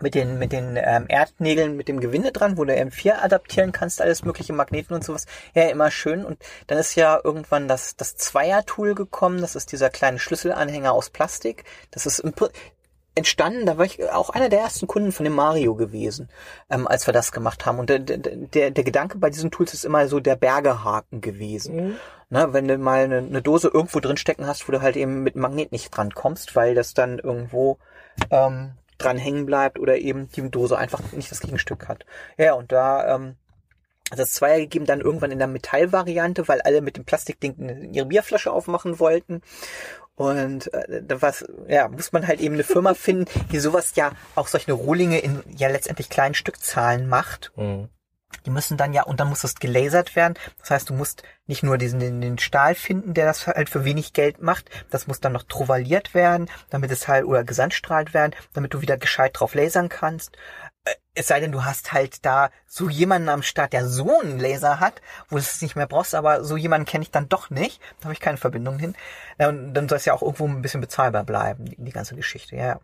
[0.00, 4.00] mit den, mit den ähm, Erdnägeln, mit dem Gewinde dran, wo du M4 adaptieren kannst,
[4.00, 5.26] alles mögliche Magneten und sowas.
[5.54, 6.24] Ja, immer schön.
[6.24, 6.38] Und
[6.68, 9.40] dann ist ja irgendwann das, das Zweier-Tool gekommen.
[9.40, 11.64] Das ist dieser kleine Schlüsselanhänger aus Plastik.
[11.90, 12.18] Das ist
[13.16, 16.28] entstanden, da war ich auch einer der ersten Kunden von dem Mario gewesen,
[16.70, 17.78] ähm, als wir das gemacht haben.
[17.78, 21.76] Und der, der, der, Gedanke bei diesen Tools ist immer so der Bergehaken gewesen.
[21.76, 21.96] Mhm.
[22.28, 25.22] Ne, wenn du mal eine, eine Dose irgendwo drin stecken hast, wo du halt eben
[25.22, 27.78] mit Magnet nicht dran kommst, weil das dann irgendwo
[28.30, 32.04] ähm, dran hängen bleibt oder eben die Dose einfach nicht das Gegenstück hat.
[32.36, 33.36] Ja, und da ähm,
[34.10, 38.52] es Zweier gegeben, dann irgendwann in der Metallvariante, weil alle mit dem Plastikding ihre Bierflasche
[38.52, 39.42] aufmachen wollten.
[40.16, 44.12] Und äh, da was, ja, muss man halt eben eine Firma finden, die sowas ja
[44.34, 47.52] auch solche Rohlinge in ja letztendlich kleinen Stückzahlen macht.
[47.56, 47.88] Mhm.
[48.44, 50.34] Die müssen dann ja, und dann muss das gelasert werden.
[50.60, 54.12] Das heißt, du musst nicht nur diesen, den Stahl finden, der das halt für wenig
[54.12, 54.70] Geld macht.
[54.90, 58.98] Das muss dann noch trovaliert werden, damit es halt, oder gesandstrahlt werden, damit du wieder
[58.98, 60.36] gescheit drauf lasern kannst.
[60.86, 64.38] Äh, Es sei denn, du hast halt da so jemanden am Start, der so einen
[64.38, 67.50] Laser hat, wo du es nicht mehr brauchst, aber so jemanden kenne ich dann doch
[67.50, 67.80] nicht.
[67.98, 68.94] Da habe ich keine Verbindung hin.
[69.38, 72.16] Ja, und dann soll es ja auch irgendwo ein bisschen bezahlbar bleiben, die, die ganze
[72.16, 72.80] Geschichte, ja.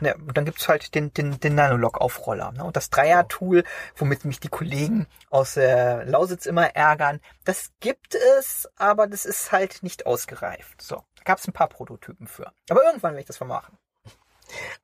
[0.00, 2.52] Ja, und dann gibt's halt den, den, den Nanolog-Aufroller.
[2.52, 2.64] Ne?
[2.64, 3.62] Und das Dreier-Tool,
[3.96, 9.52] womit mich die Kollegen aus äh, Lausitz immer ärgern, das gibt es, aber das ist
[9.52, 10.82] halt nicht ausgereift.
[10.82, 12.52] So, da gab's ein paar Prototypen für.
[12.70, 13.78] Aber irgendwann werde ich das vermachen.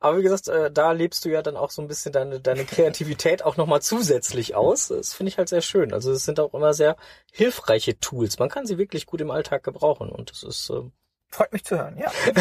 [0.01, 2.65] Aber wie gesagt, äh, da lebst du ja dann auch so ein bisschen deine, deine
[2.65, 4.89] Kreativität auch nochmal zusätzlich aus.
[4.89, 5.93] Das finde ich halt sehr schön.
[5.93, 6.97] Also es sind auch immer sehr
[7.33, 8.39] hilfreiche Tools.
[8.39, 10.93] Man kann sie wirklich gut im Alltag gebrauchen und das ist ähm,
[11.31, 12.11] Freut mich zu hören, ja.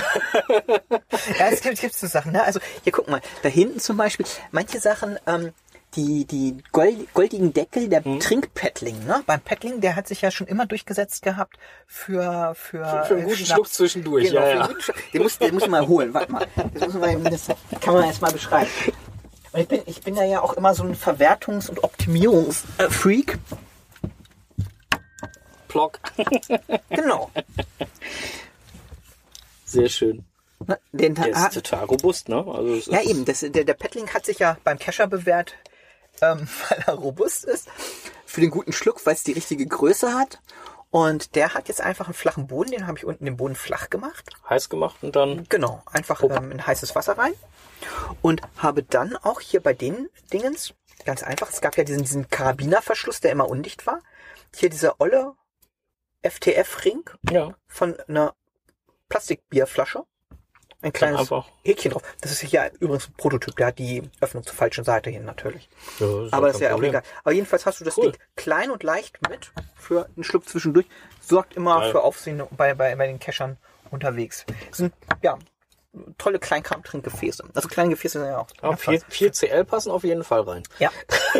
[1.39, 2.43] ja, es gibt, gibt so Sachen, ne?
[2.43, 5.51] Also, hier guck mal, da hinten zum Beispiel, manche Sachen, ähm,
[5.97, 9.23] die, die gold, goldigen Deckel der Trinkpaddling, ne?
[9.25, 13.23] Beim Paddling, der hat sich ja schon immer durchgesetzt gehabt für, für, Für einen äh,
[13.23, 13.49] guten Schnaps.
[13.49, 14.93] Schluck zwischendurch, Genau, ja, für einen ja.
[15.13, 16.47] Den muss, den muss man mal holen, warte mal.
[16.75, 17.47] Das, muss man, das
[17.81, 18.69] kann man jetzt mal beschreiben.
[19.51, 23.39] Und ich bin, ich bin ja ja auch immer so ein Verwertungs- und Optimierungsfreak.
[25.67, 25.99] Plock.
[26.89, 27.31] Genau.
[29.65, 30.25] Sehr schön.
[30.65, 32.43] Ne, Den, Der ist ah, total robust, ne?
[32.47, 35.53] Also ja eben, das, der, der Paddling hat sich ja beim Kescher bewährt,
[36.21, 37.67] ähm, weil er robust ist.
[38.25, 40.39] Für den guten Schluck, weil es die richtige Größe hat.
[40.89, 43.89] Und der hat jetzt einfach einen flachen Boden, den habe ich unten den Boden flach
[43.89, 44.31] gemacht.
[44.49, 47.33] heiß gemacht und dann Genau, einfach ähm, in heißes Wasser rein.
[48.21, 50.73] Und habe dann auch hier bei den Dingens,
[51.05, 53.99] ganz einfach, es gab ja diesen, diesen Karabinerverschluss, der immer undicht war.
[54.55, 55.33] Hier dieser olle
[56.23, 58.33] FTF-Ring ja, von einer
[59.09, 60.03] Plastikbierflasche.
[60.81, 61.29] Ein kleines.
[61.63, 62.03] Häkchen drauf.
[62.21, 65.69] Das ist hier übrigens ein Prototyp, der hat die Öffnung zur falschen Seite hin natürlich.
[65.99, 66.91] ja Aber das ist ja auch Problem.
[66.91, 67.03] egal.
[67.23, 68.11] Aber jedenfalls hast du das Cool.
[68.11, 70.85] Ding klein und leicht mit für einen Schluck zwischendurch.
[71.19, 71.91] Sorgt immer Geil.
[71.91, 73.57] für Aufsehen bei, bei, bei den Keschern
[73.89, 74.45] unterwegs.
[74.71, 75.39] Sind, ja,
[76.17, 77.43] tolle Kleinkram-Trinkgefäße.
[77.53, 78.47] Also kleine Gefäße sind ja auch.
[78.61, 80.63] Ja, 4, 4 CL passen auf jeden Fall rein.
[80.79, 80.91] Ja,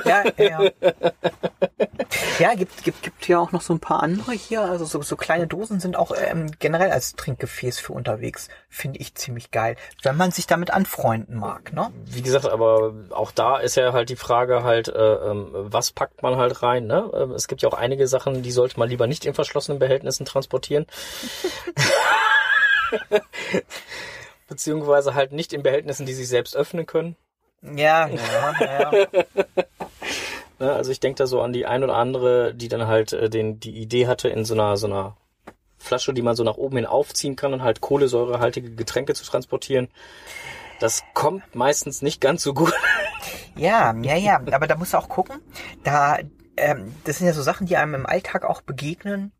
[0.06, 0.62] ja, ja.
[0.64, 0.72] Ja,
[2.40, 4.62] ja gibt, gibt, gibt ja auch noch so ein paar andere hier.
[4.62, 8.50] Also so, so kleine Dosen sind auch ähm, generell als Trinkgefäß für unterwegs.
[8.70, 9.76] Finde ich ziemlich geil.
[10.04, 11.92] Wenn man sich damit anfreunden mag, ne?
[12.06, 16.24] Wie gesagt, aber auch da ist ja halt die Frage halt, äh, ähm, was packt
[16.24, 17.12] man halt rein, ne?
[17.14, 20.26] Ähm, Es gibt ja auch einige Sachen, die sollte man lieber nicht in verschlossenen Behältnissen
[20.26, 20.86] transportieren.
[24.48, 27.16] Beziehungsweise halt nicht in Behältnissen, die sich selbst öffnen können.
[27.62, 29.08] Ja, ja, ja.
[30.60, 30.72] Ne?
[30.72, 33.60] Also ich denke da so an die ein oder andere, die dann halt äh, den,
[33.60, 35.18] die Idee hatte, in so einer, so einer
[35.78, 39.90] Flasche, die man so nach oben hin aufziehen kann und halt kohlensäurehaltige Getränke zu transportieren.
[40.80, 42.74] Das kommt meistens nicht ganz so gut.
[43.56, 44.40] Ja, ja, ja.
[44.52, 45.42] Aber da musst du auch gucken.
[45.84, 46.20] Da,
[46.58, 49.32] ähm, das sind ja so Sachen, die einem im Alltag auch begegnen,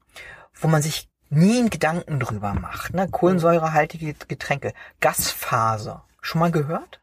[0.56, 2.94] wo man sich nie einen Gedanken drüber macht.
[2.94, 3.08] Ne?
[3.10, 6.02] Kohlensäurehaltige Getränke, Gasphase.
[6.22, 7.02] Schon mal gehört?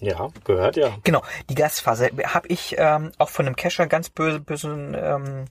[0.00, 0.96] Ja, gehört ja.
[1.04, 5.44] Genau, die Gasphase habe ich ähm, auch von einem Cacher ganz böse, böse ähm,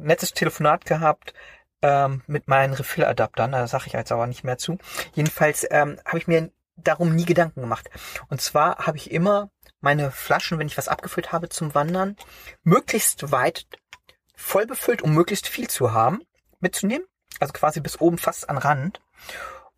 [0.00, 1.32] nettes Telefonat gehabt
[1.82, 3.52] ähm, mit meinen Refill-Adaptern.
[3.52, 4.78] Da sage ich jetzt aber nicht mehr zu.
[5.14, 7.88] Jedenfalls ähm, habe ich mir darum nie Gedanken gemacht.
[8.28, 9.50] Und zwar habe ich immer
[9.80, 12.16] meine Flaschen, wenn ich was abgefüllt habe zum Wandern,
[12.62, 13.66] möglichst weit
[14.34, 16.22] voll befüllt, um möglichst viel zu haben,
[16.64, 17.06] mitzunehmen.
[17.40, 19.00] Also quasi bis oben fast an Rand.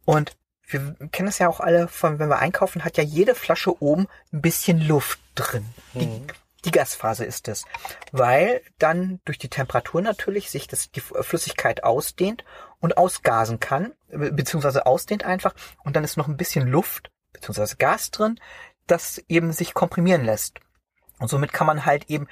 [0.05, 0.37] Und
[0.69, 4.09] wir kennen das ja auch alle von, wenn wir einkaufen, hat ja jede Flasche oben
[4.33, 5.65] ein bisschen Luft drin.
[5.95, 6.23] Die,
[6.65, 7.65] die Gasphase ist es.
[8.11, 12.45] Weil dann durch die Temperatur natürlich sich das, die Flüssigkeit ausdehnt
[12.81, 15.55] und ausgasen kann, be- beziehungsweise ausdehnt einfach.
[15.85, 18.41] Und dann ist noch ein bisschen Luft, beziehungsweise Gas drin,
[18.87, 20.59] das eben sich komprimieren lässt.
[21.19, 22.27] Und somit kann man halt eben,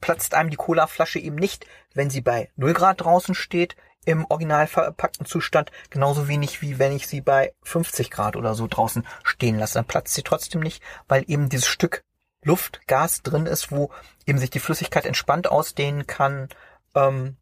[0.00, 4.66] platzt einem die Colaflasche eben nicht, wenn sie bei 0 Grad draußen steht, im original
[4.66, 9.58] verpackten Zustand, genauso wenig wie wenn ich sie bei 50 Grad oder so draußen stehen
[9.58, 9.74] lasse.
[9.74, 12.02] Dann platzt sie trotzdem nicht, weil eben dieses Stück
[12.42, 13.90] Luft, Gas drin ist, wo
[14.26, 16.48] eben sich die Flüssigkeit entspannt ausdehnen kann,
[16.94, 17.36] ähm,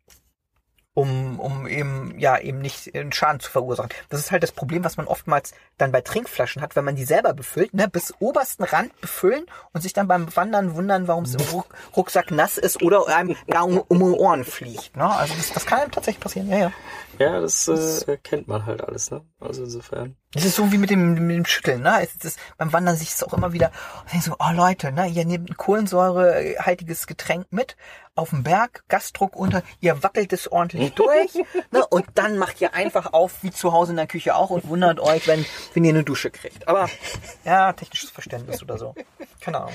[0.99, 3.90] um, um eben, ja, eben nicht einen Schaden zu verursachen.
[4.09, 7.05] Das ist halt das Problem, was man oftmals dann bei Trinkflaschen hat, wenn man die
[7.05, 11.36] selber befüllt, ne, bis obersten Rand befüllen und sich dann beim Wandern wundern, warum es
[11.36, 14.96] im Ruck, Rucksack nass ist oder einem gar um, um die Ohren fliegt.
[14.96, 15.09] Ne?
[15.09, 16.72] Also das, das kann einem tatsächlich passieren, ja, ja.
[17.19, 19.25] Ja, das äh, kennt man halt alles, ne?
[19.41, 20.16] Also insofern.
[20.33, 22.01] Das ist so wie mit dem, mit dem Schütteln, ne?
[22.03, 23.73] Es ist, beim Wandern sich es auch immer wieder,
[24.14, 27.77] ich so, oh Leute, ne, ihr nehmt ein kohlensäurehaltiges Getränk mit
[28.14, 31.35] auf dem Berg, Gasdruck unter, ihr wackelt es ordentlich durch,
[31.73, 31.85] ne?
[31.89, 35.01] Und dann macht ihr einfach auf, wie zu Hause in der Küche auch und wundert
[35.01, 35.45] euch, wenn,
[35.75, 36.69] wenn ihr eine Dusche kriegt.
[36.69, 36.89] Aber,
[37.45, 38.95] ja, technisches Verständnis oder so.
[39.41, 39.75] Keine Ahnung.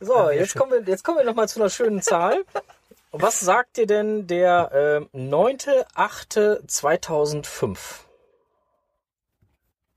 [0.00, 0.60] So, sehr jetzt schön.
[0.60, 2.44] kommen wir, jetzt kommen wir noch mal zu einer schönen Zahl.
[3.10, 7.78] Was sagt dir denn der ähm, 9.8.2005?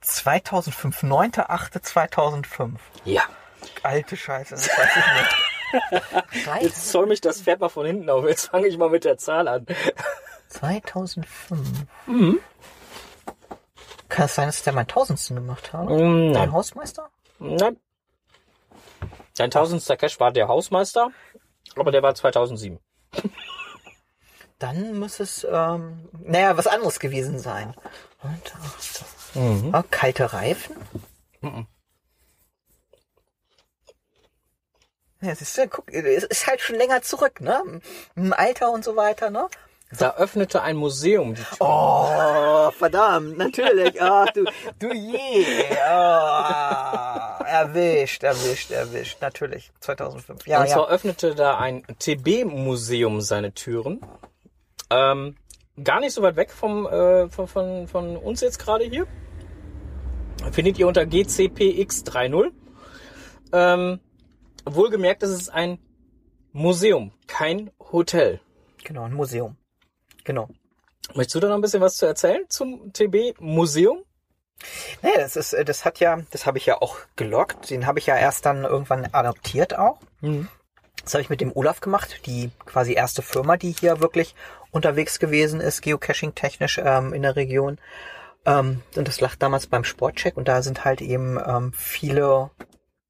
[0.01, 2.72] 2005, 9.8.2005.
[3.05, 3.24] Ja.
[3.84, 5.36] Alte Scheiße, das weiß ich nicht.
[6.45, 8.26] Drei- Jetzt zoll mich das Pferd mal von hinten auf.
[8.26, 9.66] Jetzt fange ich mal mit der Zahl an.
[10.49, 11.59] 2005.
[12.07, 12.39] Mhm.
[14.09, 15.93] Kann es sein, dass ich da mein Tausendsten gemacht habe?
[15.93, 16.51] Mm, Dein Nein.
[16.51, 17.09] Hausmeister?
[17.39, 17.78] Nein.
[19.38, 21.12] Dein tausendster Cash war der Hausmeister,
[21.78, 22.78] aber der war 2007.
[24.59, 27.74] Dann muss es, ähm, naja, was anderes gewesen sein.
[28.22, 29.74] Und, ach, Mhm.
[29.74, 30.76] ah, kalte Reifen?
[35.22, 37.82] Ja, siehst du, guck, es ist halt schon länger zurück, ne?
[38.16, 39.47] Im Alter und so weiter, ne?
[39.97, 41.57] Da öffnete ein Museum die Tür.
[41.59, 44.01] Oh, verdammt, natürlich.
[44.01, 44.45] Ach, du,
[44.80, 45.45] du je.
[45.89, 47.20] Oh,
[47.52, 49.22] erwischt, erwischt, erwischt.
[49.22, 50.47] Natürlich, 2005.
[50.47, 50.89] Ja, und zwar ja.
[50.89, 53.99] öffnete da ein TB-Museum seine Türen.
[54.89, 55.36] Ähm,
[55.84, 59.06] gar nicht so weit weg vom, äh, von, von, von uns jetzt gerade hier.
[60.52, 62.52] Findet ihr unter GCPX30.
[63.54, 63.99] Ähm,
[64.66, 65.78] wohlgemerkt, es ist ein
[66.54, 68.39] Museum, kein Hotel.
[68.84, 69.58] Genau, ein Museum.
[70.24, 70.49] Genau.
[71.14, 74.04] Möchtest du da noch ein bisschen was zu erzählen zum TB-Museum?
[75.01, 77.70] Nee, das ist, äh, das hat ja, das habe ich ja auch gelockt.
[77.70, 79.99] Den habe ich ja erst dann irgendwann adoptiert auch.
[81.03, 84.36] Das habe ich mit dem Olaf gemacht, die quasi erste Firma, die hier wirklich
[84.72, 87.80] unterwegs gewesen ist, geocaching-technisch ähm, in der Region.
[88.45, 92.51] Ähm, und das lag damals beim Sportcheck und da sind halt eben ähm, viele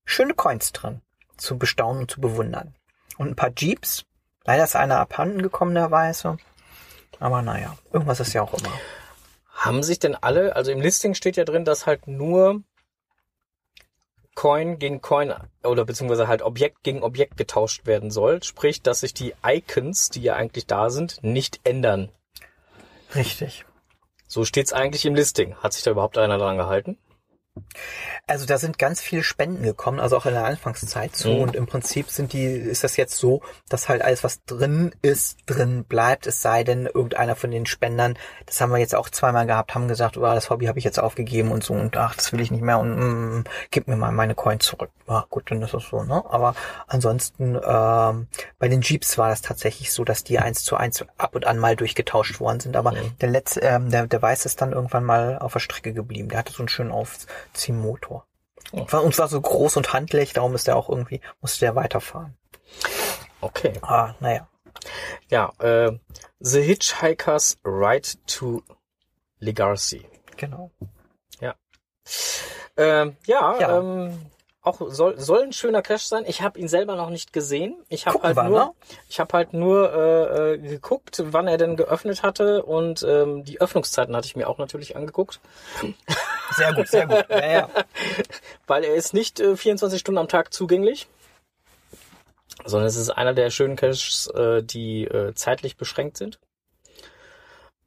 [0.06, 1.02] schöne Coins drin
[1.38, 2.76] zu bestaunen und zu bewundern.
[3.18, 4.06] Und ein paar Jeeps.
[4.46, 6.38] Leider ist einer abhanden gekommenerweise.
[7.20, 8.72] Aber naja, irgendwas ist ja auch immer.
[9.62, 12.64] Haben sich denn alle, also im Listing steht ja drin, dass halt nur
[14.34, 18.42] Coin gegen Coin oder beziehungsweise halt Objekt gegen Objekt getauscht werden soll.
[18.42, 22.10] Sprich, dass sich die Icons, die ja eigentlich da sind, nicht ändern.
[23.14, 23.66] Richtig.
[24.28, 25.54] So steht's eigentlich im Listing.
[25.58, 26.98] Hat sich da überhaupt einer dran gehalten?
[28.28, 31.30] Also da sind ganz viele Spenden gekommen, also auch in der Anfangszeit zu.
[31.30, 31.40] Mhm.
[31.42, 35.38] Und im Prinzip sind die, ist das jetzt so, dass halt alles, was drin ist,
[35.48, 36.28] drin bleibt.
[36.28, 39.88] Es sei denn, irgendeiner von den Spendern, das haben wir jetzt auch zweimal gehabt, haben
[39.88, 42.52] gesagt, oh, das Hobby habe ich jetzt aufgegeben und so und ach, das will ich
[42.52, 44.92] nicht mehr und mm, gib mir mal meine Coin zurück.
[45.08, 46.24] Ja, gut, dann ist das so, ne?
[46.30, 46.56] Aber
[46.88, 48.28] ansonsten, ähm,
[48.60, 51.58] bei den Jeeps war das tatsächlich so, dass die eins zu eins ab und an
[51.58, 52.78] mal durchgetauscht worden sind.
[52.78, 53.18] Aber Mhm.
[53.20, 56.30] der letzte, ähm, der, der Weiß ist dann irgendwann mal auf der Strecke geblieben.
[56.30, 56.92] Der hatte so einen schönen
[57.50, 58.26] Aufziehmotor.
[58.72, 58.82] Oh.
[58.82, 62.38] Und war so groß und handlich, darum ist der auch irgendwie, musste der weiterfahren.
[63.42, 63.74] Okay.
[63.82, 64.48] Ah, naja.
[65.30, 65.92] Ja, äh,
[66.40, 68.62] The Hitchhiker's Ride to
[69.40, 70.06] Legacy.
[70.38, 70.72] Genau.
[72.78, 73.78] Ähm, ja, Ja.
[73.78, 74.26] Ähm,
[74.64, 76.24] auch soll, soll ein schöner Cache sein.
[76.28, 77.76] Ich habe ihn selber noch nicht gesehen.
[77.90, 78.72] Ich habe halt nur, ne?
[79.10, 83.60] ich habe halt nur äh, äh, geguckt, wann er denn geöffnet hatte und ähm, die
[83.60, 85.40] Öffnungszeiten hatte ich mir auch natürlich angeguckt,
[86.52, 87.26] Sehr gut, sehr gut.
[87.30, 87.70] Ja, ja.
[88.68, 91.08] weil er ist nicht äh, 24 Stunden am Tag zugänglich,
[92.66, 96.40] sondern es ist einer der schönen Caches, äh, die äh, zeitlich beschränkt sind.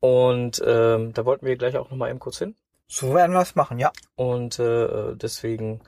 [0.01, 2.57] Und ähm, da wollten wir gleich auch noch mal eben kurz hin.
[2.89, 3.93] So werden wir es machen, ja.
[4.17, 5.81] Und äh, deswegen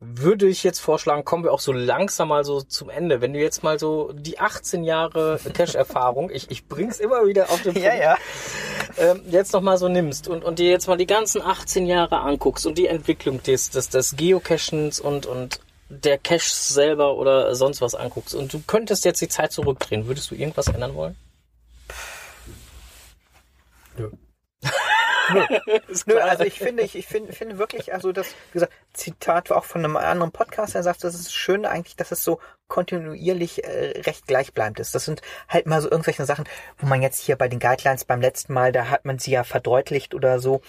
[0.00, 3.20] würde ich jetzt vorschlagen, kommen wir auch so langsam mal so zum Ende.
[3.20, 7.62] Wenn du jetzt mal so die 18 Jahre Cash-Erfahrung, ich, ich bring's immer wieder auf
[7.62, 8.16] den Punkt, Ja, ja.
[8.96, 12.20] ähm, jetzt noch mal so nimmst und, und dir jetzt mal die ganzen 18 Jahre
[12.20, 17.82] anguckst und die Entwicklung des, des, des Geocachens und, und der Cache selber oder sonst
[17.82, 21.16] was anguckst und du könntest jetzt die Zeit zurückdrehen, würdest du irgendwas ändern wollen?
[23.98, 24.06] Nö.
[24.06, 24.29] Ist
[26.06, 29.58] Nö, also ich finde, ich, ich finde, finde wirklich, also das, wie gesagt, Zitat war
[29.58, 33.64] auch von einem anderen Podcast, der sagt, das ist schön eigentlich, dass es so kontinuierlich
[33.64, 34.94] äh, recht gleichbleibend ist.
[34.94, 36.44] Das sind halt mal so irgendwelche Sachen,
[36.78, 39.44] wo man jetzt hier bei den Guidelines beim letzten Mal, da hat man sie ja
[39.44, 40.62] verdeutlicht oder so.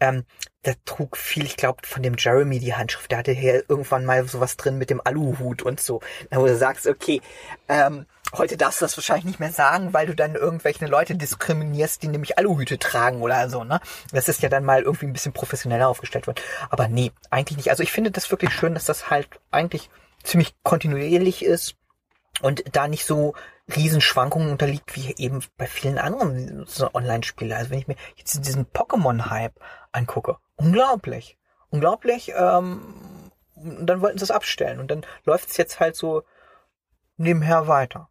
[0.00, 0.24] Ähm,
[0.62, 3.10] da trug viel, ich glaube, von dem Jeremy die Handschrift.
[3.10, 6.00] Der hatte hier irgendwann mal sowas drin mit dem Aluhut und so.
[6.30, 7.20] Wo du sagst, okay,
[7.68, 12.02] ähm, heute darfst du das wahrscheinlich nicht mehr sagen, weil du dann irgendwelche Leute diskriminierst,
[12.02, 13.80] die nämlich Aluhüte tragen oder so, ne?
[14.12, 16.40] Das ist ja dann mal irgendwie ein bisschen professioneller aufgestellt worden.
[16.70, 17.70] Aber nee, eigentlich nicht.
[17.70, 19.90] Also ich finde das wirklich schön, dass das halt eigentlich
[20.22, 21.76] ziemlich kontinuierlich ist
[22.42, 23.34] und da nicht so
[23.74, 27.52] Riesenschwankungen unterliegt wie eben bei vielen anderen Online-Spielen.
[27.52, 29.54] Also wenn ich mir jetzt diesen Pokémon-Hype
[29.92, 31.38] angucke, unglaublich,
[31.70, 32.32] unglaublich.
[32.36, 32.94] Ähm,
[33.56, 36.22] und dann wollten sie es abstellen und dann läuft es jetzt halt so
[37.16, 38.08] nebenher weiter.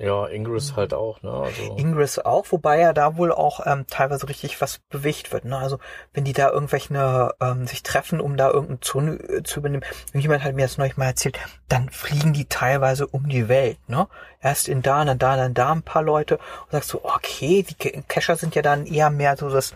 [0.00, 1.30] Ja, Ingress halt auch, ne?
[1.30, 5.44] Also, Ingress auch, wobei ja da wohl auch ähm, teilweise richtig was bewegt wird.
[5.44, 5.58] Ne?
[5.58, 5.78] Also
[6.14, 10.42] wenn die da irgendwelche ähm, sich treffen, um da irgendeine Zone äh, zu übernehmen, irgendjemand
[10.42, 11.38] hat mir das neulich mal erzählt,
[11.68, 13.76] dann fliegen die teilweise um die Welt.
[13.88, 14.08] Ne?
[14.40, 18.02] Erst in da, dann da, dann da ein paar Leute und sagst so, okay, die
[18.08, 19.74] Cacher sind ja dann eher mehr so das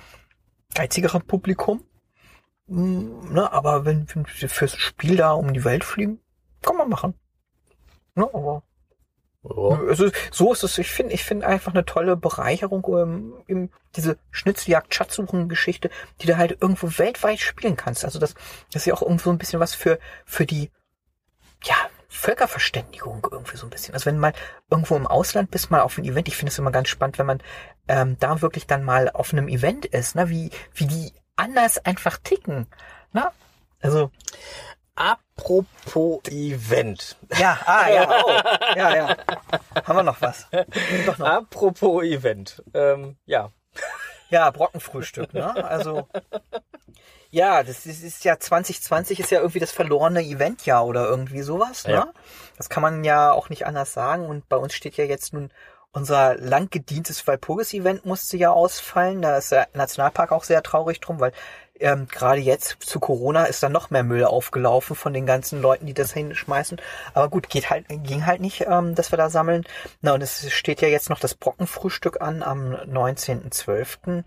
[0.75, 1.85] geizigere Publikum.
[2.67, 3.53] Mm, ne?
[3.53, 6.19] Aber wenn, wenn sie fürs Spiel da um die Welt fliegen,
[6.63, 7.13] kann man machen.
[8.15, 8.27] Ne?
[8.33, 8.63] Aber
[9.45, 9.81] ja.
[9.89, 10.79] also, so ist es.
[10.79, 15.91] Ich finde, ich finde einfach eine tolle Bereicherung, ähm, diese Schnitzeljagd Schatzsuchen Geschichte,
[16.21, 18.05] die du halt irgendwo weltweit spielen kannst.
[18.05, 18.35] Also das,
[18.73, 20.71] das ist ja auch irgendwo ein bisschen was für, für die,
[21.63, 21.77] ja,
[22.15, 23.93] Völkerverständigung irgendwie so ein bisschen.
[23.93, 24.33] Also wenn mal
[24.71, 27.27] irgendwo im Ausland bist, mal auf einem Event, ich finde es immer ganz spannend, wenn
[27.27, 27.43] man
[27.89, 32.19] ähm, da wirklich dann mal auf einem Event ist, ne, wie, wie die anders einfach
[32.19, 32.67] ticken.
[33.13, 33.29] Ne?
[33.81, 34.11] Also,
[34.97, 37.17] Apropos Event.
[37.37, 38.31] ja, ah, ja, oh,
[38.77, 39.17] ja, ja.
[39.85, 40.47] Haben wir noch was?
[41.07, 41.21] Noch.
[41.21, 42.63] Apropos Event.
[42.75, 43.51] Ähm, ja.
[44.31, 45.65] Ja, Brockenfrühstück, ne?
[45.65, 46.09] Also
[47.35, 51.85] ja, das ist, ist ja 2020 ist ja irgendwie das verlorene Eventjahr oder irgendwie sowas,
[51.85, 51.95] ne?
[51.95, 52.13] Ja.
[52.57, 54.27] Das kann man ja auch nicht anders sagen.
[54.27, 55.51] Und bei uns steht ja jetzt nun
[55.91, 59.21] unser lang gedientes Walpurgis-Event musste ja ausfallen.
[59.21, 61.33] Da ist der Nationalpark auch sehr traurig drum, weil
[61.81, 65.87] ähm, gerade jetzt zu Corona ist da noch mehr Müll aufgelaufen von den ganzen Leuten,
[65.87, 66.81] die das hinschmeißen.
[67.15, 69.65] Aber gut, geht halt, ging halt nicht, ähm, dass wir da sammeln.
[70.01, 74.25] Na, und es steht ja jetzt noch das Brockenfrühstück an am 19.12.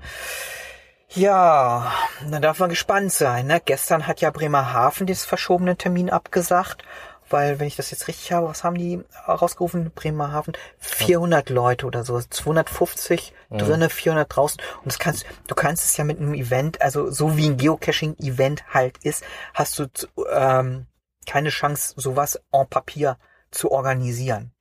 [1.09, 1.93] Ja,
[2.29, 3.47] dann darf man gespannt sein.
[3.47, 3.61] Ne?
[3.63, 6.83] Gestern hat ja Bremerhaven den verschobenen Termin abgesagt,
[7.29, 9.91] weil, wenn ich das jetzt richtig habe, was haben die rausgerufen?
[9.91, 10.53] Bremerhaven?
[10.79, 12.19] 400 Leute oder so.
[12.19, 14.61] 250 drinnen, 400 draußen.
[14.77, 18.73] Und das kannst, du kannst es ja mit einem Event, also so wie ein Geocaching-Event
[18.73, 19.23] halt ist,
[19.53, 19.87] hast du
[20.31, 20.87] ähm,
[21.25, 23.17] keine Chance, sowas en Papier
[23.51, 24.51] zu organisieren.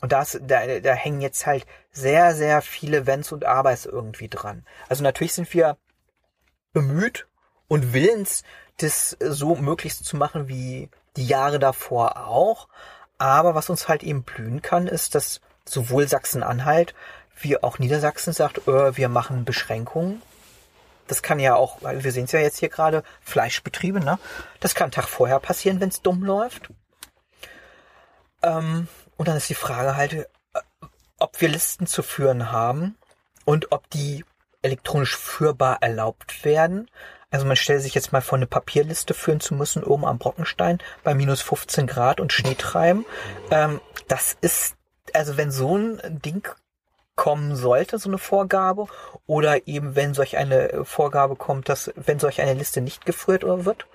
[0.00, 4.64] Und das, da, da hängen jetzt halt sehr, sehr viele Wenns und Abers irgendwie dran.
[4.88, 5.76] Also natürlich sind wir
[6.72, 7.26] bemüht
[7.66, 8.44] und willens,
[8.78, 10.88] das so möglichst zu machen wie
[11.18, 12.68] die Jahre davor auch.
[13.18, 16.94] Aber was uns halt eben blühen kann, ist, dass sowohl Sachsen-Anhalt
[17.40, 20.22] wie auch Niedersachsen sagt, äh, wir machen Beschränkungen.
[21.06, 24.18] Das kann ja auch, weil wir sehen es ja jetzt hier gerade, Fleischbetriebe, ne?
[24.60, 26.70] Das kann einen Tag vorher passieren, wenn es dumm läuft.
[28.42, 30.26] Ähm, und dann ist die Frage halt, äh,
[31.18, 32.96] ob wir Listen zu führen haben
[33.44, 34.24] und ob die
[34.62, 36.90] elektronisch führbar erlaubt werden.
[37.30, 40.78] Also man stellt sich jetzt mal vor, eine Papierliste führen zu müssen oben am Brockenstein
[41.04, 43.04] bei minus 15 Grad und Schnee treiben.
[43.50, 44.76] Ähm, das ist,
[45.12, 46.48] also wenn so ein Ding
[47.16, 48.86] kommen sollte, so eine Vorgabe,
[49.26, 53.86] oder eben wenn solch eine Vorgabe kommt, dass wenn solch eine Liste nicht geführt wird,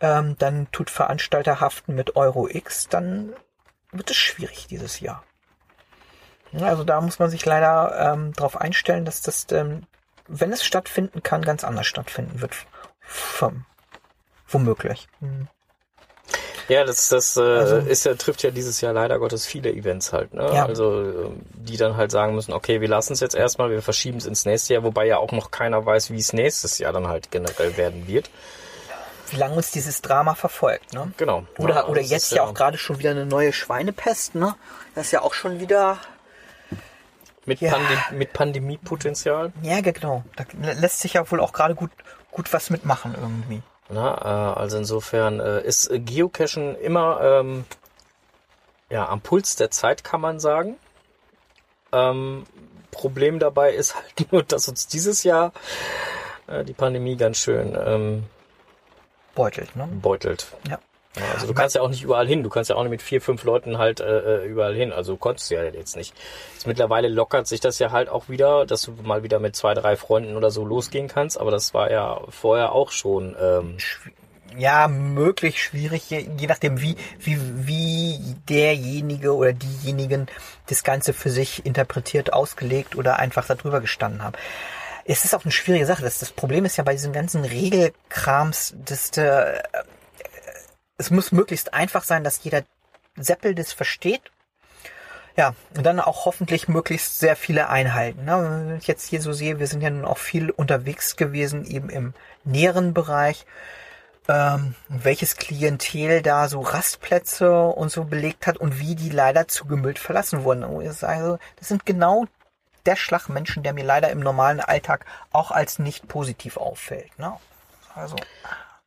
[0.00, 3.34] ähm, dann tut Veranstalter haften mit Euro X, dann
[3.90, 5.24] wird es schwierig dieses Jahr.
[6.52, 9.82] Ja, Also da muss man sich leider ähm, darauf einstellen, dass das, ähm,
[10.28, 12.54] wenn es stattfinden kann, ganz anders stattfinden wird.
[13.10, 13.64] Vom,
[14.48, 15.08] womöglich.
[15.20, 15.48] Hm.
[16.68, 20.12] Ja, das, das äh, Also- ist ja, trifft ja dieses Jahr leider Gottes viele Events
[20.12, 20.50] halt, ne?
[20.54, 20.66] Ja.
[20.66, 24.18] Also ähm, die dann halt sagen müssen, okay, wir lassen es jetzt erstmal, wir verschieben
[24.18, 27.08] es ins nächste Jahr, wobei ja auch noch keiner weiß, wie es nächstes Jahr dann
[27.08, 28.28] halt generell werden wird.
[29.30, 31.10] Wie lange uns dieses Drama verfolgt, ne?
[31.16, 31.44] Genau.
[31.58, 34.54] Oder, Ja, oder jetzt ist ja auch gerade schon wieder eine neue Schweinepest, ne?
[34.94, 35.96] Das ist ja auch schon wieder,
[37.46, 37.72] mit, Ja.
[37.72, 39.52] Pande mit Pandemiepotenzial.
[39.62, 40.44] ja genau, da
[40.74, 41.90] lässt sich ja wohl auch gerade gut,
[42.38, 43.62] gut was mitmachen irgendwie.
[43.88, 47.64] Na, äh, also insofern äh, ist äh, Geocachen immer ähm,
[48.90, 50.76] ja, am Puls der Zeit, kann man sagen.
[51.90, 52.46] Ähm,
[52.92, 55.52] Problem dabei ist halt nur, dass uns dieses Jahr
[56.46, 58.24] äh, die Pandemie ganz schön ähm,
[59.34, 59.88] Beutelt, ne?
[59.90, 60.46] beutelt.
[60.68, 60.78] Ja.
[61.32, 62.42] Also du kannst ja auch nicht überall hin.
[62.42, 64.92] Du kannst ja auch nicht mit vier, fünf Leuten halt äh, äh, überall hin.
[64.92, 66.14] Also konntest du ja jetzt nicht.
[66.54, 69.74] Jetzt mittlerweile lockert sich das ja halt auch wieder, dass du mal wieder mit zwei,
[69.74, 71.40] drei Freunden oder so losgehen kannst.
[71.40, 73.36] Aber das war ja vorher auch schon.
[73.40, 73.78] Ähm,
[74.56, 80.26] ja, möglich schwierig, je, nachdem, wie, wie, wie derjenige oder diejenigen
[80.66, 84.36] das Ganze für sich interpretiert, ausgelegt oder einfach darüber gestanden haben.
[85.04, 86.02] Es ist auch eine schwierige Sache.
[86.02, 89.62] Das, das Problem ist ja bei diesem ganzen Regelkrams, dass der,
[90.98, 92.62] es muss möglichst einfach sein, dass jeder
[93.16, 94.22] Seppel das versteht.
[95.36, 98.24] Ja, und dann auch hoffentlich möglichst sehr viele einhalten.
[98.24, 98.66] Ne?
[98.66, 101.90] Wenn ich jetzt hier so sehe, wir sind ja nun auch viel unterwegs gewesen, eben
[101.90, 102.12] im
[102.44, 103.46] näheren Bereich
[104.28, 109.98] ähm, welches Klientel da so Rastplätze und so belegt hat und wie die leider zugemüllt
[109.98, 110.92] verlassen wurden.
[110.92, 112.26] Sage, das sind genau
[112.84, 117.18] der Schlag Menschen, der mir leider im normalen Alltag auch als nicht positiv auffällt.
[117.18, 117.32] Ne?
[117.94, 118.16] Also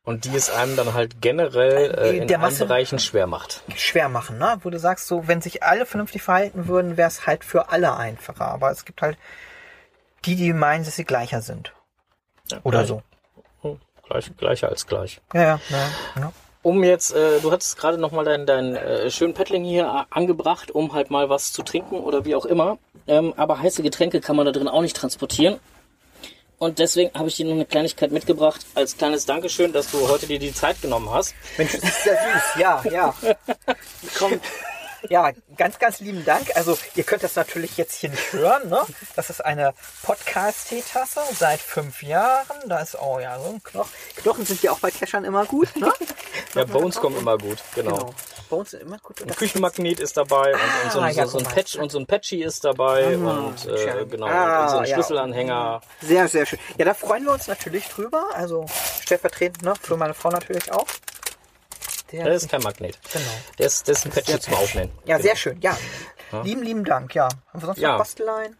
[0.04, 3.62] und die es einem dann halt generell äh, in Der allen Bereichen schwer macht.
[3.76, 4.58] schwer machen, ne?
[4.62, 7.94] wo du sagst, so wenn sich alle vernünftig verhalten würden, wäre es halt für alle
[7.96, 8.46] einfacher.
[8.46, 9.16] Aber es gibt halt
[10.24, 11.72] die, die meinen, dass sie gleicher sind.
[12.50, 13.02] Ja, Oder gleich, so.
[13.62, 15.20] Hm, Gleich, gleicher als gleich.
[15.32, 15.88] Ja, ja, ja.
[16.20, 16.32] ja.
[16.64, 20.06] Um jetzt, äh, du hattest gerade noch mal deinen dein, äh, schönen Paddling hier a-
[20.10, 22.78] angebracht, um halt mal was zu trinken oder wie auch immer.
[23.08, 25.58] Ähm, aber heiße Getränke kann man da drin auch nicht transportieren.
[26.62, 30.28] Und deswegen habe ich dir noch eine Kleinigkeit mitgebracht als kleines Dankeschön, dass du heute
[30.28, 31.34] dir die Zeit genommen hast.
[31.58, 32.60] Mensch, das ist ja süß.
[32.60, 33.14] Ja, ja.
[34.16, 34.40] Komm.
[35.08, 36.54] Ja, ganz, ganz lieben Dank.
[36.56, 38.80] Also, ihr könnt das natürlich jetzt hier nicht hören, ne?
[39.16, 42.68] Das ist eine Podcast-Teetasse seit fünf Jahren.
[42.68, 43.90] Da ist, oh ja, so ein Knochen.
[44.16, 45.92] Knochen sind ja auch bei Cachern immer gut, ne?
[46.54, 47.96] Ja, Bones kommen immer gut, genau.
[47.96, 48.14] Genau.
[48.50, 49.20] Bei uns immer gut.
[49.22, 51.50] Und Ein Küchenmagnet ist dabei und, und so, Ah, ein- ja, so, so ein.
[51.52, 54.84] Patch und so ein Patchy ist dabei Ah, und äh, genau Ah, und so ein
[54.84, 54.94] ja.
[54.94, 55.80] Schlüsselanhänger.
[56.02, 56.58] Sehr, sehr schön.
[56.76, 58.26] Ja, da freuen wir uns natürlich drüber.
[58.34, 58.66] Also,
[59.02, 59.72] stellvertretend, ne?
[59.80, 60.86] Für meine Frau natürlich auch.
[62.12, 62.98] Der Das ist kein Magnet.
[63.12, 63.24] genau.
[63.66, 64.90] Ist, das ist ein Patchy der zum Aufnehmen.
[65.04, 65.26] Ja, Genau.
[65.28, 65.60] sehr schön.
[65.60, 65.76] Ja.
[66.44, 67.14] Lieben, lieben Dank.
[67.14, 67.24] Ja.
[67.24, 67.92] Haben wir sonst Ja.
[67.92, 68.56] noch Basteleien?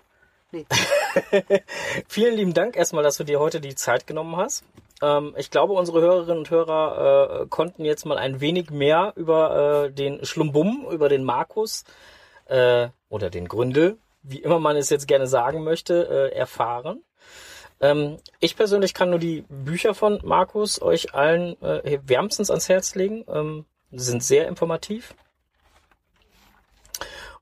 [0.50, 0.66] Nee.
[2.08, 4.64] Vielen lieben Dank erstmal, dass du dir heute die Zeit genommen hast.
[5.00, 9.84] Ähm, ich glaube, unsere Hörerinnen und Hörer äh, konnten jetzt mal ein wenig mehr über
[9.86, 11.84] äh, den Schlumbum, über den Markus
[12.46, 17.02] äh, oder den Gründel, wie immer man es jetzt gerne sagen möchte, äh, erfahren.
[17.82, 22.94] Ähm, ich persönlich kann nur die Bücher von Markus euch allen äh, wärmstens ans Herz
[22.94, 23.24] legen.
[23.28, 25.14] Ähm, sind sehr informativ.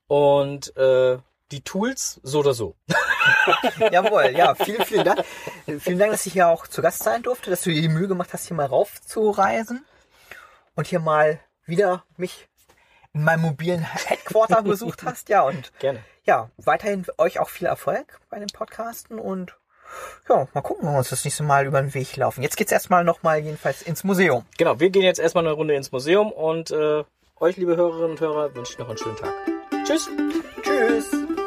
[0.09, 1.19] Und äh,
[1.53, 2.75] die Tools so oder so.
[3.93, 5.25] Jawohl, ja, vielen, vielen Dank.
[5.79, 8.09] Vielen Dank, dass ich hier auch zu Gast sein durfte, dass du dir die Mühe
[8.09, 9.85] gemacht hast, hier mal raufzureisen
[10.75, 12.49] und hier mal wieder mich
[13.13, 15.29] in meinem mobilen Headquarter besucht hast.
[15.29, 16.03] Ja, und Gerne.
[16.25, 19.57] ja, weiterhin euch auch viel Erfolg bei den Podcasten und
[20.29, 22.43] ja, mal gucken, wenn wir uns das nächste Mal über den Weg laufen.
[22.43, 24.45] Jetzt geht's erstmal nochmal jedenfalls ins Museum.
[24.59, 27.05] Genau, wir gehen jetzt erstmal eine Runde ins Museum und äh,
[27.39, 29.33] euch, liebe Hörerinnen und Hörer, wünsche ich noch einen schönen Tag.
[29.85, 30.09] Tschüss.
[30.63, 31.40] Tschüss.